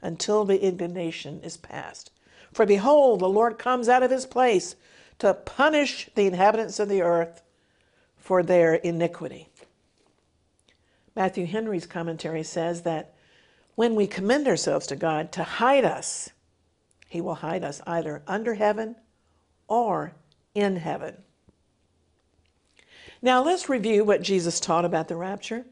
until 0.01 0.45
the 0.45 0.61
indignation 0.61 1.41
is 1.41 1.57
past. 1.57 2.11
For 2.53 2.65
behold, 2.65 3.19
the 3.19 3.29
Lord 3.29 3.59
comes 3.59 3.89
out 3.89 4.03
of 4.03 4.11
his 4.11 4.25
place 4.25 4.75
to 5.17 5.33
punish 5.33 6.09
the 6.15 6.27
inhabitants 6.27 6.79
of 6.79 6.87
the 6.87 7.01
earth 7.01 7.41
for 8.17 8.43
their 8.43 8.75
iniquity. 8.75 9.48
Matthew 11.19 11.47
Henry's 11.47 11.85
commentary 11.85 12.43
says 12.43 12.83
that 12.83 13.13
when 13.75 13.93
we 13.93 14.07
commend 14.07 14.47
ourselves 14.47 14.87
to 14.87 14.95
God 14.95 15.33
to 15.33 15.43
hide 15.43 15.83
us, 15.83 16.29
He 17.09 17.19
will 17.19 17.35
hide 17.35 17.61
us 17.61 17.81
either 17.85 18.23
under 18.25 18.53
heaven 18.53 18.95
or 19.67 20.13
in 20.55 20.77
heaven. 20.77 21.17
Now 23.21 23.43
let's 23.43 23.67
review 23.67 24.05
what 24.05 24.21
Jesus 24.21 24.61
taught 24.61 24.85
about 24.85 25.09
the 25.09 25.17
rapture. 25.17 25.65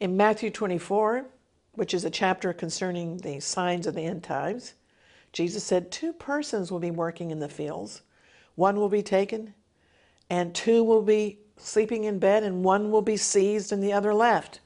In 0.00 0.16
Matthew 0.16 0.48
24, 0.48 1.26
which 1.72 1.92
is 1.92 2.06
a 2.06 2.10
chapter 2.10 2.54
concerning 2.54 3.18
the 3.18 3.40
signs 3.40 3.86
of 3.86 3.94
the 3.94 4.06
end 4.06 4.22
times, 4.22 4.72
Jesus 5.34 5.62
said 5.62 5.92
two 5.92 6.14
persons 6.14 6.72
will 6.72 6.80
be 6.80 6.90
working 6.90 7.30
in 7.30 7.40
the 7.40 7.48
fields. 7.50 8.00
One 8.54 8.76
will 8.76 8.88
be 8.88 9.02
taken, 9.02 9.52
and 10.30 10.54
two 10.54 10.82
will 10.82 11.02
be 11.02 11.40
sleeping 11.58 12.04
in 12.04 12.18
bed, 12.18 12.42
and 12.42 12.64
one 12.64 12.90
will 12.90 13.02
be 13.02 13.18
seized 13.18 13.70
and 13.70 13.82
the 13.82 13.92
other 13.92 14.14
left. 14.14 14.60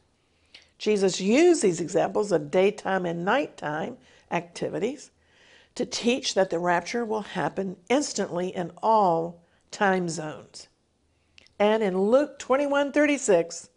Jesus 0.78 1.20
used 1.20 1.62
these 1.62 1.80
examples 1.80 2.32
of 2.32 2.50
daytime 2.50 3.06
and 3.06 3.24
nighttime 3.24 3.96
activities 4.30 5.10
to 5.74 5.86
teach 5.86 6.34
that 6.34 6.50
the 6.50 6.58
rapture 6.58 7.04
will 7.04 7.22
happen 7.22 7.76
instantly 7.88 8.48
in 8.48 8.72
all 8.82 9.42
time 9.70 10.08
zones. 10.08 10.68
And 11.58 11.82
in 11.82 11.98
Luke 11.98 12.38
21 12.38 12.92
36, 12.92 13.70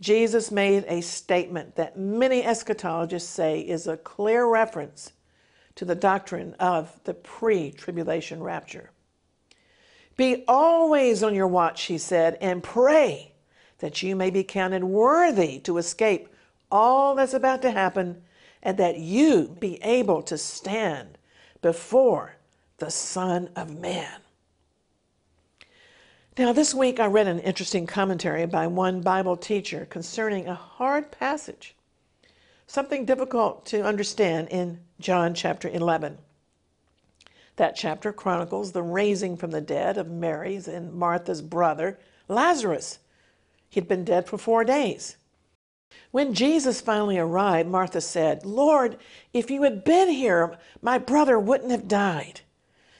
Jesus 0.00 0.50
made 0.50 0.84
a 0.88 1.00
statement 1.00 1.76
that 1.76 1.98
many 1.98 2.42
eschatologists 2.42 3.22
say 3.22 3.60
is 3.60 3.86
a 3.86 3.96
clear 3.96 4.46
reference 4.46 5.12
to 5.74 5.84
the 5.84 5.94
doctrine 5.94 6.54
of 6.54 7.00
the 7.04 7.14
pre 7.14 7.70
tribulation 7.70 8.42
rapture. 8.42 8.90
Be 10.16 10.44
always 10.48 11.22
on 11.22 11.34
your 11.34 11.46
watch, 11.46 11.84
he 11.84 11.98
said, 11.98 12.36
and 12.40 12.62
pray 12.62 13.31
that 13.82 14.00
you 14.00 14.14
may 14.14 14.30
be 14.30 14.44
counted 14.44 14.84
worthy 14.84 15.58
to 15.58 15.76
escape 15.76 16.28
all 16.70 17.16
that's 17.16 17.34
about 17.34 17.60
to 17.62 17.70
happen 17.72 18.22
and 18.62 18.78
that 18.78 18.96
you 18.96 19.56
be 19.58 19.82
able 19.82 20.22
to 20.22 20.38
stand 20.38 21.18
before 21.60 22.36
the 22.78 22.92
Son 22.92 23.50
of 23.56 23.76
Man. 23.76 24.20
Now, 26.38 26.52
this 26.52 26.72
week 26.72 27.00
I 27.00 27.06
read 27.06 27.26
an 27.26 27.40
interesting 27.40 27.88
commentary 27.88 28.46
by 28.46 28.68
one 28.68 29.00
Bible 29.00 29.36
teacher 29.36 29.84
concerning 29.90 30.46
a 30.46 30.54
hard 30.54 31.10
passage, 31.10 31.74
something 32.68 33.04
difficult 33.04 33.66
to 33.66 33.82
understand 33.82 34.46
in 34.50 34.78
John 35.00 35.34
chapter 35.34 35.68
11. 35.68 36.18
That 37.56 37.74
chapter 37.74 38.12
chronicles 38.12 38.70
the 38.70 38.82
raising 38.84 39.36
from 39.36 39.50
the 39.50 39.60
dead 39.60 39.98
of 39.98 40.08
Mary's 40.08 40.68
and 40.68 40.94
Martha's 40.94 41.42
brother, 41.42 41.98
Lazarus. 42.28 43.00
He'd 43.72 43.88
been 43.88 44.04
dead 44.04 44.26
for 44.26 44.36
four 44.36 44.64
days. 44.64 45.16
When 46.10 46.34
Jesus 46.34 46.82
finally 46.82 47.16
arrived, 47.16 47.70
Martha 47.70 48.02
said, 48.02 48.44
Lord, 48.44 48.98
if 49.32 49.50
you 49.50 49.62
had 49.62 49.82
been 49.82 50.10
here, 50.10 50.58
my 50.82 50.98
brother 50.98 51.38
wouldn't 51.38 51.70
have 51.70 51.88
died. 51.88 52.42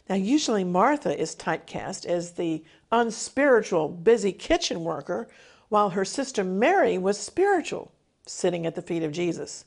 Now, 0.09 0.15
usually 0.15 0.65
Martha 0.65 1.15
is 1.15 1.37
typecast 1.37 2.07
as 2.07 2.33
the 2.33 2.65
unspiritual, 2.91 3.91
busy 3.91 4.33
kitchen 4.33 4.83
worker, 4.83 5.29
while 5.69 5.91
her 5.91 6.07
sister 6.07 6.43
Mary 6.43 6.97
was 6.97 7.21
spiritual, 7.21 7.93
sitting 8.25 8.65
at 8.65 8.75
the 8.75 8.81
feet 8.81 9.03
of 9.03 9.13
Jesus. 9.13 9.67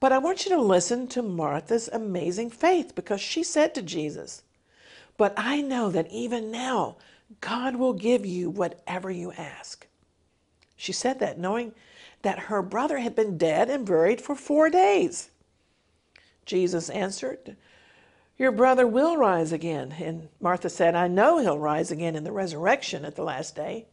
But 0.00 0.12
I 0.12 0.16
want 0.16 0.46
you 0.46 0.52
to 0.52 0.62
listen 0.62 1.06
to 1.08 1.20
Martha's 1.20 1.90
amazing 1.92 2.48
faith 2.48 2.94
because 2.94 3.20
she 3.20 3.42
said 3.42 3.74
to 3.74 3.82
Jesus, 3.82 4.42
But 5.18 5.34
I 5.36 5.60
know 5.60 5.90
that 5.90 6.10
even 6.10 6.50
now 6.50 6.96
God 7.42 7.76
will 7.76 7.92
give 7.92 8.24
you 8.24 8.48
whatever 8.48 9.10
you 9.10 9.32
ask. 9.32 9.86
She 10.78 10.92
said 10.92 11.18
that 11.18 11.38
knowing 11.38 11.74
that 12.22 12.38
her 12.38 12.62
brother 12.62 12.98
had 12.98 13.14
been 13.14 13.36
dead 13.36 13.68
and 13.68 13.84
buried 13.84 14.22
for 14.22 14.34
four 14.34 14.70
days. 14.70 15.28
Jesus 16.46 16.88
answered, 16.88 17.56
Your 18.38 18.52
brother 18.52 18.86
will 18.86 19.18
rise 19.18 19.52
again. 19.52 19.96
And 20.00 20.30
Martha 20.40 20.70
said, 20.70 20.94
I 20.94 21.08
know 21.08 21.38
he'll 21.38 21.58
rise 21.58 21.90
again 21.90 22.16
in 22.16 22.24
the 22.24 22.32
resurrection 22.32 23.04
at 23.04 23.16
the 23.16 23.22
last 23.24 23.54
day. 23.54 23.88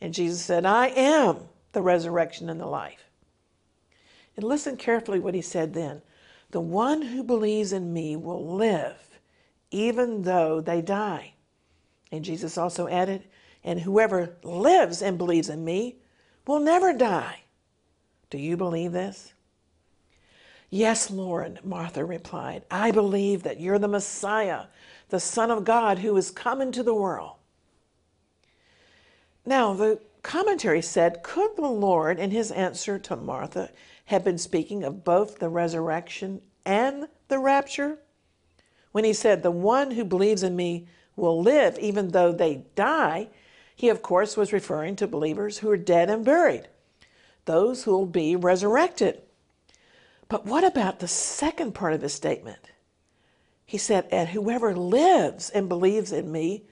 And 0.00 0.14
Jesus 0.14 0.40
said, 0.40 0.64
I 0.64 0.86
am 0.86 1.48
the 1.72 1.82
resurrection 1.82 2.48
and 2.48 2.58
the 2.58 2.66
life. 2.66 3.10
And 4.36 4.44
listen 4.44 4.78
carefully 4.78 5.18
what 5.18 5.34
he 5.34 5.42
said 5.42 5.74
then. 5.74 6.00
The 6.52 6.60
one 6.60 7.02
who 7.02 7.22
believes 7.22 7.74
in 7.74 7.92
me 7.92 8.16
will 8.16 8.54
live 8.56 9.18
even 9.70 10.22
though 10.22 10.60
they 10.60 10.80
die. 10.80 11.34
And 12.10 12.24
Jesus 12.24 12.56
also 12.56 12.88
added, 12.88 13.24
And 13.62 13.80
whoever 13.80 14.36
lives 14.42 15.02
and 15.02 15.18
believes 15.18 15.48
in 15.48 15.64
me 15.64 15.96
will 16.48 16.58
never 16.58 16.94
die. 16.94 17.42
Do 18.30 18.38
you 18.38 18.56
believe 18.56 18.92
this? 18.92 19.34
Yes, 20.70 21.10
Lord, 21.10 21.60
Martha 21.62 22.04
replied. 22.04 22.64
I 22.70 22.90
believe 22.90 23.42
that 23.42 23.60
you're 23.60 23.78
the 23.78 23.86
Messiah, 23.86 24.64
the 25.10 25.20
Son 25.20 25.50
of 25.50 25.64
God 25.64 25.98
who 25.98 26.16
is 26.16 26.30
come 26.30 26.62
into 26.62 26.82
the 26.82 26.94
world. 26.94 27.36
Now, 29.44 29.74
the 29.74 30.00
commentary 30.22 30.80
said, 30.80 31.22
Could 31.22 31.54
the 31.56 31.68
Lord, 31.68 32.18
in 32.18 32.30
his 32.30 32.50
answer 32.50 32.98
to 32.98 33.16
Martha, 33.16 33.70
have 34.06 34.24
been 34.24 34.38
speaking 34.38 34.84
of 34.84 35.04
both 35.04 35.38
the 35.38 35.50
resurrection 35.50 36.40
and 36.64 37.08
the 37.28 37.38
rapture? 37.38 37.98
When 38.92 39.04
he 39.04 39.12
said, 39.12 39.42
The 39.42 39.50
one 39.50 39.90
who 39.90 40.04
believes 40.04 40.42
in 40.42 40.56
me 40.56 40.88
will 41.14 41.42
live 41.42 41.78
even 41.78 42.08
though 42.08 42.32
they 42.32 42.64
die, 42.74 43.28
he, 43.78 43.88
of 43.90 44.02
course, 44.02 44.36
was 44.36 44.52
referring 44.52 44.96
to 44.96 45.06
believers 45.06 45.58
who 45.58 45.70
are 45.70 45.76
dead 45.76 46.10
and 46.10 46.24
buried, 46.24 46.66
those 47.44 47.84
who 47.84 47.92
will 47.92 48.06
be 48.06 48.34
resurrected. 48.34 49.22
But 50.28 50.44
what 50.44 50.64
about 50.64 50.98
the 50.98 51.06
second 51.06 51.76
part 51.76 51.92
of 51.92 52.02
his 52.02 52.12
statement? 52.12 52.72
He 53.64 53.78
said, 53.78 54.08
And 54.10 54.30
whoever 54.30 54.74
lives 54.74 55.48
and 55.48 55.68
believes 55.68 56.10
in 56.10 56.32
me 56.32 56.64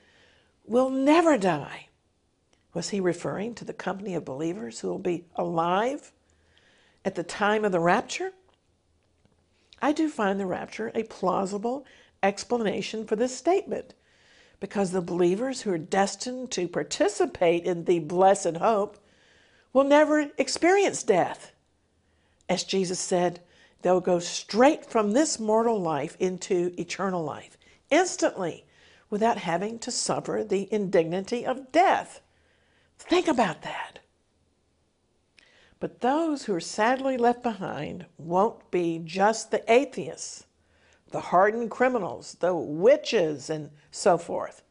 will 0.64 0.90
never 0.90 1.38
die. 1.38 1.86
Was 2.74 2.88
he 2.88 2.98
referring 2.98 3.54
to 3.54 3.64
the 3.64 3.72
company 3.72 4.16
of 4.16 4.24
believers 4.24 4.80
who 4.80 4.88
will 4.88 4.98
be 4.98 5.26
alive 5.36 6.10
at 7.04 7.14
the 7.14 7.22
time 7.22 7.64
of 7.64 7.70
the 7.70 7.78
rapture? 7.78 8.32
I 9.80 9.92
do 9.92 10.08
find 10.08 10.40
the 10.40 10.46
rapture 10.46 10.90
a 10.92 11.04
plausible 11.04 11.86
explanation 12.20 13.06
for 13.06 13.14
this 13.14 13.36
statement 13.36 13.94
because 14.60 14.90
the 14.90 15.02
believers 15.02 15.62
who 15.62 15.72
are 15.72 15.78
destined 15.78 16.50
to 16.52 16.68
participate 16.68 17.64
in 17.64 17.84
the 17.84 17.98
blessed 17.98 18.56
hope 18.56 18.98
will 19.72 19.84
never 19.84 20.30
experience 20.38 21.02
death. 21.02 21.52
As 22.48 22.64
Jesus 22.64 22.98
said, 22.98 23.40
they'll 23.82 24.00
go 24.00 24.18
straight 24.18 24.86
from 24.86 25.12
this 25.12 25.38
mortal 25.38 25.80
life 25.80 26.16
into 26.18 26.72
eternal 26.78 27.22
life, 27.22 27.58
instantly, 27.90 28.64
without 29.10 29.38
having 29.38 29.78
to 29.80 29.90
suffer 29.90 30.44
the 30.46 30.72
indignity 30.72 31.44
of 31.44 31.70
death. 31.72 32.20
Think 32.98 33.28
about 33.28 33.62
that. 33.62 34.00
But 35.78 36.00
those 36.00 36.44
who 36.44 36.54
are 36.54 36.60
sadly 36.60 37.16
left 37.16 37.42
behind 37.42 38.06
won't 38.16 38.70
be 38.70 38.98
just 39.04 39.50
the 39.50 39.70
atheists, 39.70 40.46
the 41.10 41.20
hardened 41.20 41.70
criminals, 41.70 42.36
the 42.40 42.54
witches, 42.54 43.48
and 43.50 43.70
so 43.90 44.18
forth. 44.18 44.62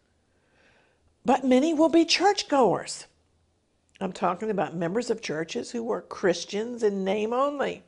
But 1.23 1.43
many 1.43 1.73
will 1.73 1.89
be 1.89 2.05
churchgoers. 2.05 3.07
I'm 3.99 4.11
talking 4.11 4.49
about 4.49 4.75
members 4.75 5.09
of 5.09 5.21
churches 5.21 5.71
who 5.71 5.83
were 5.83 6.01
Christians 6.01 6.83
in 6.83 7.03
name 7.03 7.33
only. 7.33 7.83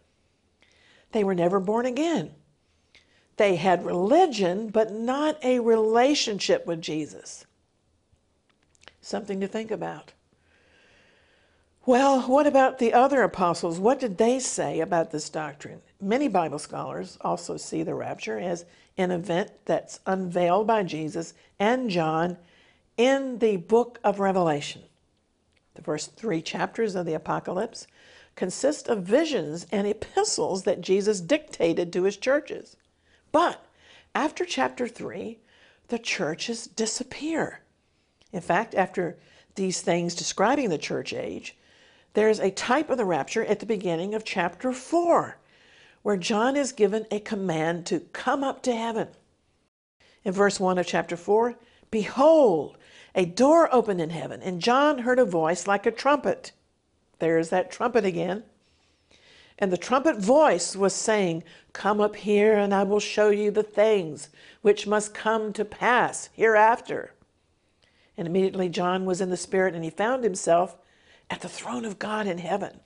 They 1.11 1.23
were 1.23 1.35
never 1.35 1.59
born 1.59 1.85
again. 1.85 2.31
They 3.35 3.55
had 3.55 3.85
religion, 3.85 4.69
but 4.69 4.91
not 4.91 5.43
a 5.43 5.59
relationship 5.59 6.65
with 6.65 6.81
Jesus. 6.81 7.45
Something 9.01 9.39
to 9.41 9.47
think 9.47 9.69
about. 9.69 10.13
Well, 11.87 12.23
what 12.23 12.45
about 12.45 12.79
the 12.79 12.91
other 12.91 13.23
apostles? 13.23 13.79
What 13.79 13.97
did 13.97 14.17
they 14.17 14.39
say 14.39 14.81
about 14.81 15.11
this 15.11 15.29
doctrine? 15.29 15.79
Many 16.01 16.27
Bible 16.27 16.59
scholars 16.59 17.17
also 17.21 17.55
see 17.55 17.81
the 17.81 17.95
rapture 17.95 18.37
as 18.37 18.65
an 18.97 19.09
event 19.09 19.51
that's 19.63 20.01
unveiled 20.05 20.67
by 20.67 20.83
Jesus 20.83 21.33
and 21.57 21.89
John 21.89 22.35
in 22.97 23.39
the 23.39 23.55
book 23.55 24.01
of 24.03 24.19
Revelation. 24.19 24.81
The 25.75 25.81
first 25.81 26.17
three 26.17 26.41
chapters 26.41 26.93
of 26.93 27.05
the 27.05 27.13
Apocalypse 27.13 27.87
consist 28.35 28.89
of 28.89 29.03
visions 29.03 29.65
and 29.71 29.87
epistles 29.87 30.63
that 30.63 30.81
Jesus 30.81 31.21
dictated 31.21 31.93
to 31.93 32.03
his 32.03 32.17
churches. 32.17 32.75
But 33.31 33.65
after 34.13 34.43
chapter 34.43 34.89
3, 34.89 35.39
the 35.87 35.99
churches 35.99 36.67
disappear. 36.67 37.61
In 38.33 38.41
fact, 38.41 38.75
after 38.75 39.17
these 39.55 39.79
things 39.79 40.13
describing 40.13 40.69
the 40.69 40.77
church 40.77 41.13
age, 41.13 41.55
there's 42.17 42.39
a 42.39 42.49
type 42.49 42.89
of 42.89 42.97
the 42.97 43.05
rapture 43.05 43.45
at 43.45 43.59
the 43.59 43.65
beginning 43.67 44.15
of 44.15 44.25
chapter 44.25 44.73
4, 44.73 45.37
where 46.01 46.17
John 46.17 46.55
is 46.55 46.71
given 46.71 47.05
a 47.11 47.19
command 47.19 47.85
to 47.85 47.99
come 48.11 48.43
up 48.43 48.63
to 48.63 48.75
heaven. 48.75 49.09
In 50.23 50.33
verse 50.33 50.59
1 50.59 50.79
of 50.79 50.87
chapter 50.87 51.15
4, 51.15 51.53
behold, 51.91 52.75
a 53.13 53.25
door 53.25 53.69
opened 53.71 54.01
in 54.01 54.09
heaven, 54.09 54.41
and 54.41 54.63
John 54.63 54.97
heard 54.97 55.19
a 55.19 55.25
voice 55.25 55.67
like 55.67 55.85
a 55.85 55.91
trumpet. 55.91 56.53
There's 57.19 57.49
that 57.49 57.69
trumpet 57.69 58.03
again. 58.03 58.45
And 59.59 59.71
the 59.71 59.77
trumpet 59.77 60.17
voice 60.17 60.75
was 60.75 60.95
saying, 60.95 61.43
Come 61.71 62.01
up 62.01 62.15
here, 62.15 62.55
and 62.55 62.73
I 62.73 62.81
will 62.81 62.99
show 62.99 63.29
you 63.29 63.51
the 63.51 63.61
things 63.61 64.29
which 64.63 64.87
must 64.87 65.13
come 65.13 65.53
to 65.53 65.63
pass 65.63 66.29
hereafter. 66.33 67.13
And 68.17 68.27
immediately 68.27 68.69
John 68.69 69.05
was 69.05 69.21
in 69.21 69.29
the 69.29 69.37
Spirit, 69.37 69.75
and 69.75 69.83
he 69.83 69.91
found 69.91 70.23
himself 70.23 70.77
at 71.29 71.41
the 71.41 71.49
throne 71.49 71.85
of 71.85 71.99
God 71.99 72.27
in 72.27 72.37
heaven. 72.37 72.79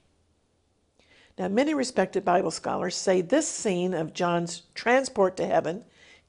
Now, 1.37 1.47
many 1.47 1.73
respected 1.73 2.25
Bible 2.25 2.51
scholars 2.51 2.95
say 2.95 3.21
this 3.21 3.47
scene 3.47 3.93
of 3.93 4.13
John's 4.13 4.63
transport 4.75 5.37
to 5.37 5.47
heaven 5.47 5.85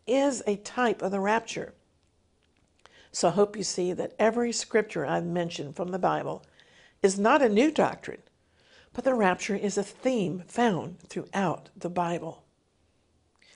is 0.07 0.43
a 0.47 0.57
type 0.57 1.03
of 1.03 1.11
the 1.11 1.21
rapture. 1.21 1.75
So 3.11 3.29
I 3.29 3.33
hope 3.33 3.57
you 3.57 3.63
see 3.63 3.93
that 3.93 4.15
every 4.19 4.53
scripture 4.53 5.05
I've 5.05 5.27
mentioned 5.27 5.77
from 5.77 5.89
the 5.89 5.99
Bible 5.99 6.45
is 7.03 7.19
not 7.19 7.43
a 7.43 7.49
new 7.49 7.71
doctrine, 7.71 8.23
but 8.95 9.05
the 9.05 9.15
rapture 9.15 9.57
is 9.57 9.77
a 9.77 9.83
theme 9.83 10.45
found 10.47 10.99
throughout 11.01 11.69
the 11.77 11.91
Bible. 11.91 12.45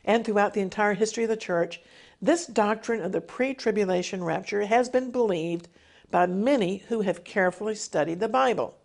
And 0.05 0.25
throughout 0.25 0.55
the 0.55 0.61
entire 0.61 0.95
history 0.95 1.25
of 1.25 1.31
the 1.31 1.37
church, 1.37 1.81
this 2.21 2.47
doctrine 2.47 3.03
of 3.03 3.12
the 3.12 3.21
pre 3.21 3.55
tribulation 3.55 4.23
rapture 4.23 4.66
has 4.66 4.88
been 4.88 5.11
believed 5.11 5.69
by 6.11 6.27
many 6.27 6.79
who 6.88 7.01
have 7.03 7.25
carefully 7.25 7.75
studied 7.75 8.21
the 8.21 8.29
Bible. 8.29 8.77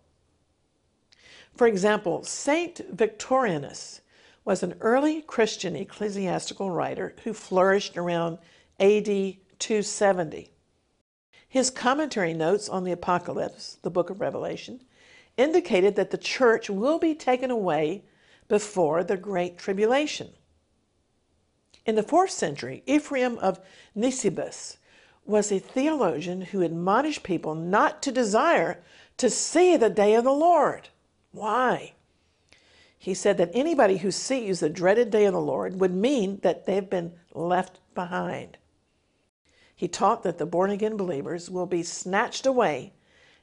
For 1.54 1.66
example, 1.66 2.24
Saint 2.24 2.80
Victorinus 2.90 4.00
was 4.44 4.62
an 4.62 4.74
early 4.80 5.22
Christian 5.22 5.76
ecclesiastical 5.76 6.70
writer 6.70 7.14
who 7.24 7.32
flourished 7.32 7.96
around 7.96 8.38
AD 8.80 9.06
270. 9.06 10.50
His 11.48 11.70
commentary 11.70 12.32
notes 12.32 12.68
on 12.68 12.84
the 12.84 12.92
Apocalypse, 12.92 13.76
the 13.82 13.90
book 13.90 14.10
of 14.10 14.20
Revelation, 14.20 14.80
indicated 15.36 15.96
that 15.96 16.10
the 16.10 16.18
church 16.18 16.68
will 16.70 16.98
be 16.98 17.14
taken 17.14 17.50
away 17.50 18.04
before 18.48 19.04
the 19.04 19.16
Great 19.16 19.58
Tribulation. 19.58 20.30
In 21.84 21.94
the 21.94 22.02
fourth 22.02 22.30
century, 22.30 22.82
Ephraim 22.86 23.38
of 23.38 23.60
Nisibis 23.94 24.78
was 25.24 25.52
a 25.52 25.58
theologian 25.58 26.40
who 26.40 26.62
admonished 26.62 27.22
people 27.22 27.54
not 27.54 28.02
to 28.02 28.12
desire 28.12 28.82
to 29.16 29.30
see 29.30 29.76
the 29.76 29.90
day 29.90 30.14
of 30.14 30.24
the 30.24 30.32
Lord. 30.32 30.88
Why? 31.32 31.92
He 32.98 33.14
said 33.14 33.38
that 33.38 33.50
anybody 33.54 33.98
who 33.98 34.10
sees 34.10 34.60
the 34.60 34.68
dreaded 34.68 35.10
day 35.10 35.24
of 35.24 35.32
the 35.32 35.40
Lord 35.40 35.80
would 35.80 35.94
mean 35.94 36.38
that 36.42 36.66
they've 36.66 36.88
been 36.88 37.12
left 37.34 37.78
behind. 37.94 38.58
He 39.74 39.88
taught 39.88 40.22
that 40.22 40.38
the 40.38 40.46
born 40.46 40.70
again 40.70 40.96
believers 40.96 41.50
will 41.50 41.66
be 41.66 41.82
snatched 41.82 42.46
away 42.46 42.92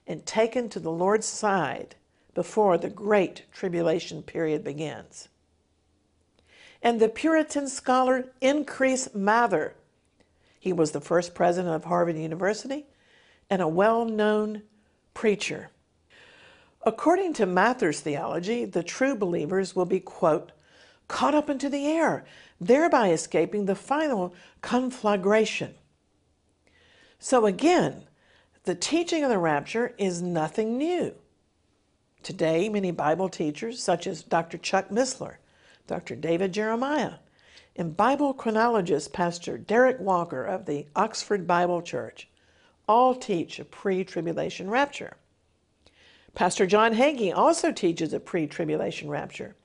and 0.07 0.25
taken 0.25 0.69
to 0.69 0.79
the 0.79 0.91
Lord's 0.91 1.27
side 1.27 1.95
before 2.33 2.77
the 2.77 2.89
great 2.89 3.43
tribulation 3.51 4.23
period 4.23 4.63
begins. 4.63 5.27
And 6.81 6.99
the 6.99 7.09
Puritan 7.09 7.67
scholar 7.67 8.31
Increase 8.39 9.13
Mather 9.13 9.75
he 10.59 10.73
was 10.73 10.91
the 10.91 11.01
first 11.01 11.33
president 11.33 11.73
of 11.73 11.85
Harvard 11.85 12.17
University 12.17 12.85
and 13.49 13.61
a 13.61 13.67
well 13.67 14.05
known 14.05 14.63
preacher. 15.13 15.69
According 16.83 17.33
to 17.33 17.45
Mather's 17.45 18.01
theology, 18.01 18.65
the 18.65 18.83
true 18.83 19.15
believers 19.15 19.75
will 19.75 19.85
be, 19.85 19.99
quote, 19.99 20.51
caught 21.07 21.35
up 21.35 21.49
into 21.49 21.69
the 21.69 21.87
air, 21.87 22.25
thereby 22.61 23.09
escaping 23.09 23.65
the 23.65 23.75
final 23.75 24.33
conflagration. 24.61 25.73
So 27.19 27.45
again, 27.45 28.03
the 28.63 28.75
teaching 28.75 29.23
of 29.23 29.29
the 29.29 29.37
rapture 29.37 29.93
is 29.97 30.21
nothing 30.21 30.77
new. 30.77 31.13
Today, 32.21 32.69
many 32.69 32.91
Bible 32.91 33.29
teachers, 33.29 33.81
such 33.81 34.05
as 34.05 34.23
Dr. 34.23 34.57
Chuck 34.57 34.89
Missler, 34.89 35.35
Dr. 35.87 36.15
David 36.15 36.53
Jeremiah, 36.53 37.15
and 37.75 37.95
Bible 37.95 38.33
chronologist 38.33 39.13
Pastor 39.13 39.57
Derek 39.57 39.99
Walker 39.99 40.43
of 40.43 40.65
the 40.65 40.85
Oxford 40.95 41.47
Bible 41.47 41.81
Church 41.81 42.27
all 42.87 43.15
teach 43.15 43.59
a 43.59 43.65
pre 43.65 44.03
tribulation 44.03 44.69
rapture. 44.69 45.17
Pastor 46.33 46.65
John 46.65 46.93
Hagee 46.93 47.35
also 47.35 47.71
teaches 47.71 48.13
a 48.13 48.19
pre 48.19 48.47
tribulation 48.47 49.09
rapture. 49.09 49.55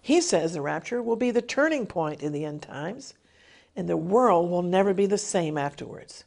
He 0.00 0.20
says 0.20 0.52
the 0.52 0.60
rapture 0.60 1.02
will 1.02 1.16
be 1.16 1.30
the 1.30 1.42
turning 1.42 1.86
point 1.86 2.22
in 2.22 2.32
the 2.32 2.44
end 2.44 2.62
times, 2.62 3.14
and 3.74 3.88
the 3.88 3.96
world 3.96 4.50
will 4.50 4.62
never 4.62 4.94
be 4.94 5.06
the 5.06 5.18
same 5.18 5.58
afterwards. 5.58 6.24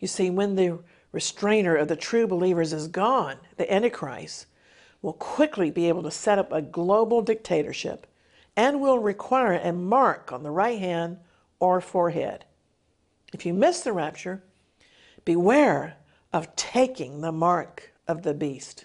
You 0.00 0.08
see, 0.08 0.30
when 0.30 0.56
the 0.56 0.80
restrainer 1.12 1.76
of 1.76 1.88
the 1.88 1.96
true 1.96 2.26
believers 2.26 2.72
is 2.72 2.88
gone, 2.88 3.36
the 3.56 3.72
Antichrist 3.72 4.46
will 5.00 5.12
quickly 5.12 5.70
be 5.70 5.88
able 5.88 6.02
to 6.02 6.10
set 6.10 6.38
up 6.38 6.50
a 6.50 6.62
global 6.62 7.22
dictatorship 7.22 8.06
and 8.56 8.80
will 8.80 8.98
require 8.98 9.54
a 9.54 9.72
mark 9.72 10.32
on 10.32 10.42
the 10.42 10.50
right 10.50 10.78
hand 10.78 11.18
or 11.58 11.80
forehead. 11.80 12.44
If 13.32 13.44
you 13.44 13.52
miss 13.52 13.80
the 13.80 13.92
rapture, 13.92 14.42
beware 15.24 15.96
of 16.32 16.54
taking 16.56 17.20
the 17.20 17.32
mark 17.32 17.92
of 18.06 18.22
the 18.22 18.34
beast. 18.34 18.84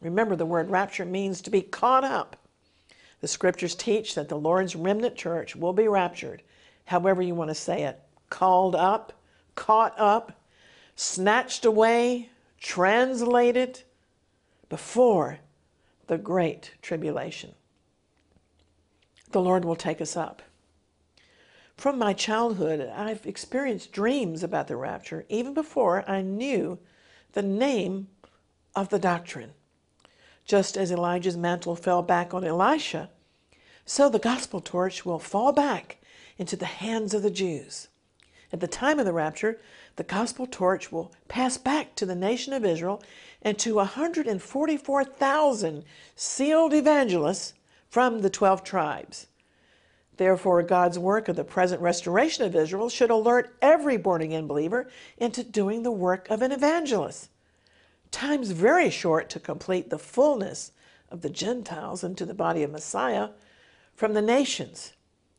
Remember, 0.00 0.36
the 0.36 0.46
word 0.46 0.70
rapture 0.70 1.04
means 1.04 1.40
to 1.42 1.50
be 1.50 1.62
caught 1.62 2.04
up. 2.04 2.36
The 3.20 3.28
scriptures 3.28 3.74
teach 3.74 4.14
that 4.14 4.28
the 4.28 4.38
Lord's 4.38 4.74
remnant 4.74 5.16
church 5.16 5.54
will 5.54 5.72
be 5.72 5.88
raptured, 5.88 6.42
however 6.84 7.22
you 7.22 7.34
want 7.34 7.50
to 7.50 7.54
say 7.54 7.84
it 7.84 8.00
called 8.30 8.74
up, 8.74 9.12
caught 9.54 9.98
up, 9.98 10.40
snatched 10.96 11.64
away, 11.64 12.30
translated 12.58 13.82
before 14.68 15.38
the 16.06 16.18
great 16.18 16.72
tribulation 16.80 17.54
the 19.32 19.40
Lord 19.40 19.64
will 19.64 19.76
take 19.76 20.00
us 20.00 20.16
up. 20.16 20.42
From 21.76 21.98
my 21.98 22.12
childhood, 22.12 22.92
I've 22.94 23.26
experienced 23.26 23.92
dreams 23.92 24.42
about 24.42 24.68
the 24.68 24.76
rapture 24.76 25.24
even 25.28 25.54
before 25.54 26.08
I 26.08 26.22
knew 26.22 26.78
the 27.32 27.42
name 27.42 28.08
of 28.74 28.90
the 28.90 28.98
doctrine. 28.98 29.52
Just 30.44 30.76
as 30.76 30.92
Elijah's 30.92 31.36
mantle 31.36 31.76
fell 31.76 32.02
back 32.02 32.34
on 32.34 32.44
Elisha, 32.44 33.10
so 33.84 34.08
the 34.08 34.18
gospel 34.18 34.60
torch 34.60 35.04
will 35.04 35.18
fall 35.18 35.52
back 35.52 35.98
into 36.38 36.56
the 36.56 36.66
hands 36.66 37.14
of 37.14 37.22
the 37.22 37.30
Jews. 37.30 37.88
At 38.52 38.60
the 38.60 38.68
time 38.68 38.98
of 38.98 39.06
the 39.06 39.12
rapture, 39.12 39.60
the 39.96 40.04
gospel 40.04 40.46
torch 40.46 40.92
will 40.92 41.12
pass 41.28 41.56
back 41.56 41.94
to 41.96 42.06
the 42.06 42.14
nation 42.14 42.52
of 42.52 42.64
Israel 42.64 43.02
and 43.40 43.58
to 43.58 43.76
144,000 43.76 45.84
sealed 46.14 46.74
evangelists 46.74 47.54
from 47.92 48.20
the 48.20 48.30
12 48.30 48.64
tribes. 48.64 49.26
Therefore, 50.16 50.62
God's 50.62 50.98
work 50.98 51.28
of 51.28 51.36
the 51.36 51.44
present 51.44 51.82
restoration 51.82 52.42
of 52.42 52.56
Israel 52.56 52.88
should 52.88 53.10
alert 53.10 53.54
every 53.60 53.98
born 53.98 54.22
again 54.22 54.46
believer 54.46 54.88
into 55.18 55.44
doing 55.44 55.82
the 55.82 55.90
work 55.90 56.26
of 56.30 56.40
an 56.40 56.52
evangelist. 56.52 57.28
Time's 58.10 58.52
very 58.52 58.88
short 58.88 59.28
to 59.28 59.38
complete 59.38 59.90
the 59.90 59.98
fullness 59.98 60.72
of 61.10 61.20
the 61.20 61.28
Gentiles 61.28 62.02
into 62.02 62.24
the 62.24 62.32
body 62.32 62.62
of 62.62 62.70
Messiah 62.70 63.28
from 63.94 64.14
the 64.14 64.22
nations. 64.22 64.94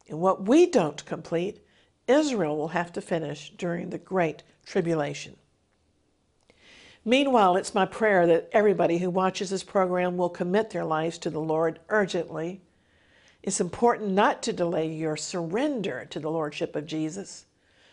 And 0.08 0.20
what 0.20 0.48
we 0.48 0.68
don't 0.68 1.04
complete, 1.06 1.66
Israel 2.08 2.56
will 2.56 2.68
have 2.68 2.94
to 2.94 3.02
finish 3.02 3.52
during 3.58 3.90
the 3.90 3.98
Great 3.98 4.44
Tribulation. 4.64 5.38
Meanwhile, 7.06 7.58
it's 7.58 7.76
my 7.76 7.86
prayer 7.86 8.26
that 8.28 8.50
everybody 8.54 9.00
who 9.00 9.10
watches 9.10 9.50
this 9.50 9.64
program 9.64 10.16
will 10.16 10.30
commit 10.30 10.70
their 10.70 10.86
lives 10.86 11.18
to 11.20 11.30
the 11.30 11.40
Lord 11.40 11.80
urgently. 11.90 12.62
It's 13.42 13.60
important 13.60 14.12
not 14.12 14.42
to 14.44 14.54
delay 14.54 14.88
your 14.88 15.18
surrender 15.18 16.06
to 16.06 16.20
the 16.20 16.32
Lordship 16.32 16.76
of 16.78 16.86
Jesus 16.86 17.46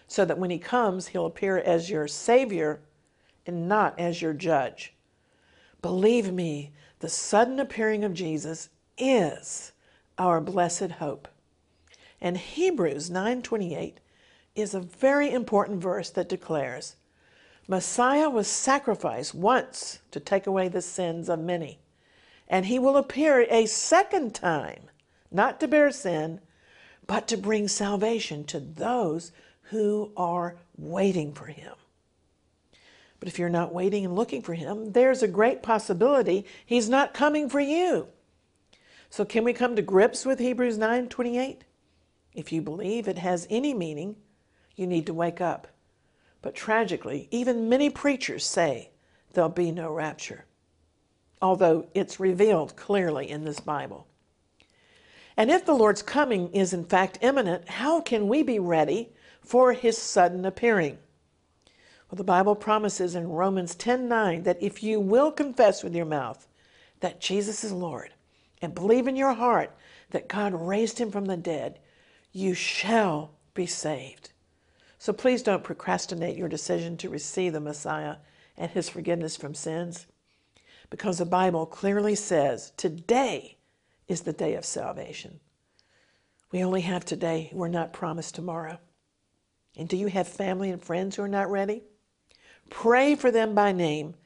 so 0.06 0.24
that 0.24 0.38
when 0.38 0.50
He 0.50 0.58
comes, 0.58 1.08
He'll 1.08 1.26
appear 1.26 1.58
as 1.58 1.90
your 1.90 2.06
Savior 2.06 2.80
and 3.46 3.68
not 3.68 3.98
as 3.98 4.22
your 4.22 4.32
judge. 4.32 4.94
Believe 5.82 6.32
me, 6.32 6.72
the 7.00 7.08
sudden 7.08 7.58
appearing 7.58 8.04
of 8.04 8.14
Jesus 8.14 8.68
is 8.96 9.72
our 10.18 10.40
blessed 10.40 10.92
hope. 10.92 11.26
And 12.20 12.36
Hebrews 12.36 13.10
9:28 13.10 13.94
is 14.54 14.74
a 14.74 14.80
very 14.80 15.32
important 15.32 15.80
verse 15.80 16.10
that 16.10 16.28
declares, 16.28 16.96
Messiah 17.68 18.28
was 18.28 18.48
sacrificed 18.48 19.34
once 19.34 20.00
to 20.10 20.20
take 20.20 20.46
away 20.46 20.68
the 20.68 20.82
sins 20.82 21.28
of 21.28 21.38
many, 21.38 21.78
and 22.48 22.66
he 22.66 22.78
will 22.78 22.96
appear 22.96 23.46
a 23.48 23.66
second 23.66 24.34
time, 24.34 24.90
not 25.30 25.60
to 25.60 25.68
bear 25.68 25.90
sin, 25.90 26.40
but 27.06 27.28
to 27.28 27.36
bring 27.36 27.68
salvation 27.68 28.44
to 28.44 28.60
those 28.60 29.32
who 29.70 30.12
are 30.16 30.56
waiting 30.76 31.32
for 31.32 31.46
him. 31.46 31.74
But 33.20 33.28
if 33.28 33.38
you're 33.38 33.48
not 33.48 33.74
waiting 33.74 34.04
and 34.04 34.16
looking 34.16 34.42
for 34.42 34.54
him, 34.54 34.92
there's 34.92 35.22
a 35.22 35.28
great 35.28 35.62
possibility 35.62 36.46
he's 36.64 36.88
not 36.88 37.14
coming 37.14 37.48
for 37.48 37.60
you. 37.60 38.08
So 39.10 39.24
can 39.24 39.44
we 39.44 39.52
come 39.52 39.76
to 39.76 39.82
grips 39.82 40.24
with 40.24 40.38
Hebrews 40.38 40.78
9:28? 40.78 41.64
If 42.32 42.52
you 42.52 42.62
believe 42.62 43.06
it 43.06 43.18
has 43.18 43.46
any 43.50 43.74
meaning, 43.74 44.16
you 44.76 44.86
need 44.86 45.06
to 45.06 45.14
wake 45.14 45.40
up. 45.40 45.66
But 46.42 46.54
tragically, 46.54 47.28
even 47.30 47.68
many 47.68 47.90
preachers 47.90 48.46
say 48.46 48.90
there'll 49.32 49.50
be 49.50 49.72
no 49.72 49.92
rapture, 49.92 50.46
although 51.42 51.88
it's 51.94 52.18
revealed 52.18 52.76
clearly 52.76 53.28
in 53.28 53.44
this 53.44 53.60
Bible. 53.60 54.06
And 55.36 55.50
if 55.50 55.64
the 55.64 55.74
Lord's 55.74 56.02
coming 56.02 56.52
is 56.52 56.72
in 56.72 56.84
fact 56.84 57.18
imminent, 57.20 57.68
how 57.68 58.00
can 58.00 58.28
we 58.28 58.42
be 58.42 58.58
ready 58.58 59.10
for 59.40 59.72
his 59.72 59.96
sudden 59.96 60.44
appearing? 60.44 60.98
Well, 62.10 62.16
the 62.16 62.24
Bible 62.24 62.56
promises 62.56 63.14
in 63.14 63.28
Romans 63.28 63.74
10:9 63.76 64.42
that 64.42 64.62
if 64.62 64.82
you 64.82 64.98
will 64.98 65.30
confess 65.30 65.82
with 65.82 65.94
your 65.94 66.06
mouth 66.06 66.48
that 67.00 67.20
Jesus 67.20 67.62
is 67.62 67.72
Lord 67.72 68.12
and 68.60 68.74
believe 68.74 69.06
in 69.06 69.16
your 69.16 69.34
heart 69.34 69.74
that 70.10 70.28
God 70.28 70.52
raised 70.52 70.98
him 70.98 71.10
from 71.10 71.26
the 71.26 71.36
dead, 71.36 71.78
you 72.32 72.52
shall 72.52 73.30
be 73.54 73.66
saved. 73.66 74.32
So 75.00 75.14
please 75.14 75.42
don't 75.42 75.64
procrastinate 75.64 76.36
your 76.36 76.46
decision 76.46 76.98
to 76.98 77.08
receive 77.08 77.54
the 77.54 77.60
Messiah 77.60 78.16
and 78.58 78.70
his 78.70 78.90
forgiveness 78.90 79.34
from 79.34 79.54
sins, 79.54 80.06
because 80.90 81.16
the 81.16 81.24
Bible 81.24 81.64
clearly 81.64 82.14
says 82.14 82.74
today 82.76 83.56
is 84.08 84.20
the 84.20 84.34
day 84.34 84.56
of 84.56 84.64
salvation. 84.66 85.40
We 86.52 86.62
only 86.62 86.82
have 86.82 87.06
today, 87.06 87.48
we're 87.54 87.68
not 87.68 87.94
promised 87.94 88.34
tomorrow. 88.34 88.78
And 89.74 89.88
do 89.88 89.96
you 89.96 90.08
have 90.08 90.28
family 90.28 90.68
and 90.68 90.82
friends 90.82 91.16
who 91.16 91.22
are 91.22 91.28
not 91.28 91.50
ready? 91.50 91.82
Pray 92.68 93.14
for 93.14 93.30
them 93.30 93.54
by 93.54 93.72
name 93.72 94.16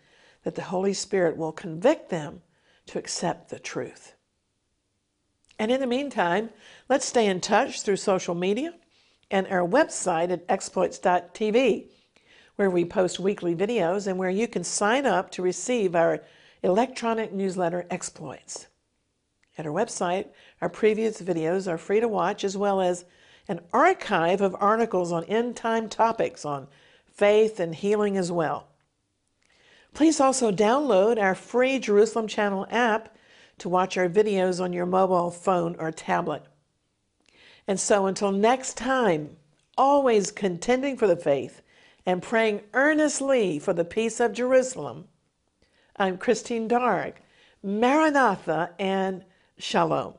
that 0.42 0.56
the 0.56 0.62
Holy 0.62 0.92
Spirit 0.92 1.36
will 1.36 1.52
convict 1.52 2.10
them 2.10 2.42
to 2.86 2.98
accept 2.98 3.48
the 3.48 3.60
truth. 3.60 4.14
And 5.56 5.70
in 5.70 5.78
the 5.78 5.86
meantime, 5.86 6.50
let's 6.88 7.06
stay 7.06 7.26
in 7.26 7.40
touch 7.40 7.82
through 7.82 7.96
social 7.96 8.34
media 8.34 8.74
and 9.30 9.46
our 9.48 9.66
website 9.66 10.30
at 10.30 10.44
exploits.tv, 10.48 11.86
where 12.56 12.70
we 12.70 12.84
post 12.84 13.18
weekly 13.18 13.54
videos 13.54 14.06
and 14.06 14.18
where 14.18 14.30
you 14.30 14.46
can 14.46 14.64
sign 14.64 15.06
up 15.06 15.30
to 15.30 15.42
receive 15.42 15.94
our 15.94 16.22
electronic 16.62 17.32
newsletter 17.32 17.86
Exploits. 17.90 18.68
At 19.56 19.66
our 19.66 19.72
website, 19.72 20.28
our 20.60 20.68
previous 20.68 21.20
videos 21.20 21.70
are 21.70 21.78
free 21.78 22.00
to 22.00 22.08
watch, 22.08 22.42
as 22.42 22.56
well 22.56 22.80
as 22.80 23.04
an 23.48 23.60
archive 23.72 24.40
of 24.40 24.56
articles 24.58 25.12
on 25.12 25.24
end 25.24 25.56
time 25.56 25.88
topics 25.88 26.44
on 26.44 26.66
faith 27.06 27.60
and 27.60 27.74
healing 27.74 28.16
as 28.16 28.32
well. 28.32 28.68
Please 29.92 30.18
also 30.18 30.50
download 30.50 31.22
our 31.22 31.34
free 31.36 31.78
Jerusalem 31.78 32.26
Channel 32.26 32.66
app 32.70 33.16
to 33.58 33.68
watch 33.68 33.96
our 33.96 34.08
videos 34.08 34.60
on 34.60 34.72
your 34.72 34.86
mobile 34.86 35.30
phone 35.30 35.76
or 35.78 35.92
tablet. 35.92 36.42
And 37.66 37.80
so 37.80 38.06
until 38.06 38.32
next 38.32 38.76
time, 38.76 39.36
always 39.76 40.30
contending 40.30 40.96
for 40.96 41.06
the 41.06 41.16
faith 41.16 41.62
and 42.06 42.22
praying 42.22 42.60
earnestly 42.74 43.58
for 43.58 43.72
the 43.72 43.84
peace 43.84 44.20
of 44.20 44.32
Jerusalem, 44.32 45.08
I'm 45.96 46.18
Christine 46.18 46.68
Darg. 46.68 47.14
Maranatha 47.64 48.72
and 48.78 49.24
Shalom. 49.56 50.12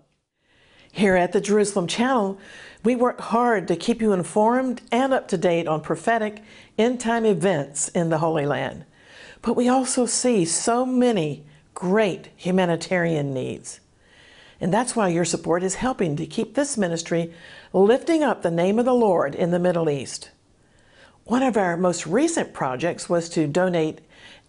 Here 0.92 1.16
at 1.16 1.32
the 1.32 1.42
Jerusalem 1.42 1.86
Channel, 1.86 2.40
we 2.84 2.96
work 2.96 3.20
hard 3.20 3.68
to 3.68 3.76
keep 3.76 4.02
you 4.02 4.14
informed 4.14 4.82
and 4.92 5.14
up 5.14 5.28
to 5.28 5.38
date 5.38 5.68
on 5.68 5.82
prophetic 5.82 6.42
end 6.78 7.00
time 7.00 7.26
events 7.26 7.90
in 7.90 8.10
the 8.10 8.18
Holy 8.18 8.48
Land. 8.48 8.86
But 9.44 9.56
we 9.56 9.70
also 9.70 10.08
see 10.08 10.44
so 10.46 10.86
many 10.88 11.46
great 11.76 12.30
humanitarian 12.36 13.32
needs. 13.32 13.80
And 14.62 14.74
that's 14.74 14.96
why 14.96 15.10
your 15.10 15.26
support 15.26 15.64
is 15.64 15.76
helping 15.76 16.16
to 16.16 16.26
keep 16.26 16.56
this 16.56 16.78
ministry 16.78 17.34
lifting 17.74 18.24
up 18.24 18.42
the 18.42 18.52
name 18.52 18.80
of 18.80 18.86
the 18.86 18.94
Lord 18.94 19.36
in 19.36 19.52
the 19.52 19.60
Middle 19.60 19.90
East. 19.90 20.32
One 21.26 21.44
of 21.44 21.58
our 21.58 21.76
most 21.76 22.06
recent 22.06 22.54
projects 22.54 23.10
was 23.10 23.30
to 23.30 23.48
donate 23.48 24.00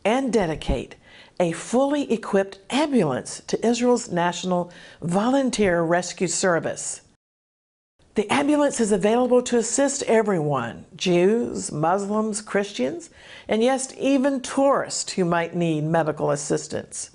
and 0.04 0.32
dedicate 0.32 0.94
a 1.40 1.52
fully 1.52 2.10
equipped 2.12 2.58
ambulance 2.70 3.42
to 3.46 3.66
Israel's 3.66 4.10
National 4.10 4.70
Volunteer 5.02 5.82
Rescue 5.82 6.28
Service. 6.28 7.02
The 8.14 8.32
ambulance 8.32 8.80
is 8.80 8.92
available 8.92 9.42
to 9.42 9.58
assist 9.58 10.02
everyone 10.04 10.86
Jews, 10.96 11.70
Muslims, 11.70 12.40
Christians, 12.40 13.10
and 13.46 13.62
yes, 13.62 13.92
even 13.98 14.40
tourists 14.40 15.12
who 15.12 15.24
might 15.26 15.54
need 15.54 15.84
medical 15.84 16.30
assistance. 16.30 17.10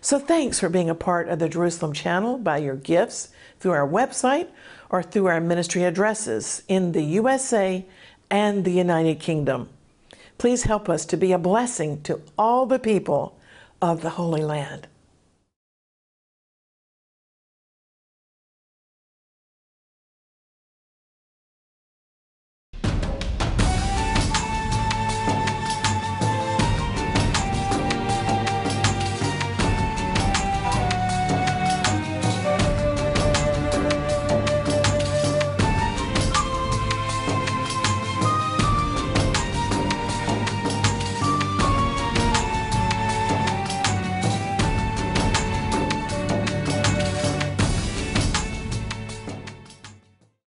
So 0.00 0.18
thanks 0.18 0.60
for 0.60 0.68
being 0.68 0.90
a 0.90 0.94
part 0.94 1.28
of 1.28 1.38
the 1.38 1.48
Jerusalem 1.48 1.92
channel 1.92 2.38
by 2.38 2.58
your 2.58 2.76
gifts 2.76 3.28
through 3.60 3.72
our 3.72 3.88
website 3.88 4.48
or 4.90 5.02
through 5.02 5.26
our 5.26 5.40
ministry 5.40 5.84
addresses 5.84 6.62
in 6.68 6.92
the 6.92 7.02
USA 7.02 7.84
and 8.30 8.64
the 8.64 8.72
United 8.72 9.20
Kingdom. 9.20 9.68
Please 10.38 10.64
help 10.64 10.88
us 10.88 11.06
to 11.06 11.16
be 11.16 11.32
a 11.32 11.38
blessing 11.38 12.02
to 12.02 12.20
all 12.36 12.66
the 12.66 12.78
people 12.78 13.38
of 13.80 14.02
the 14.02 14.10
Holy 14.10 14.42
Land. 14.42 14.86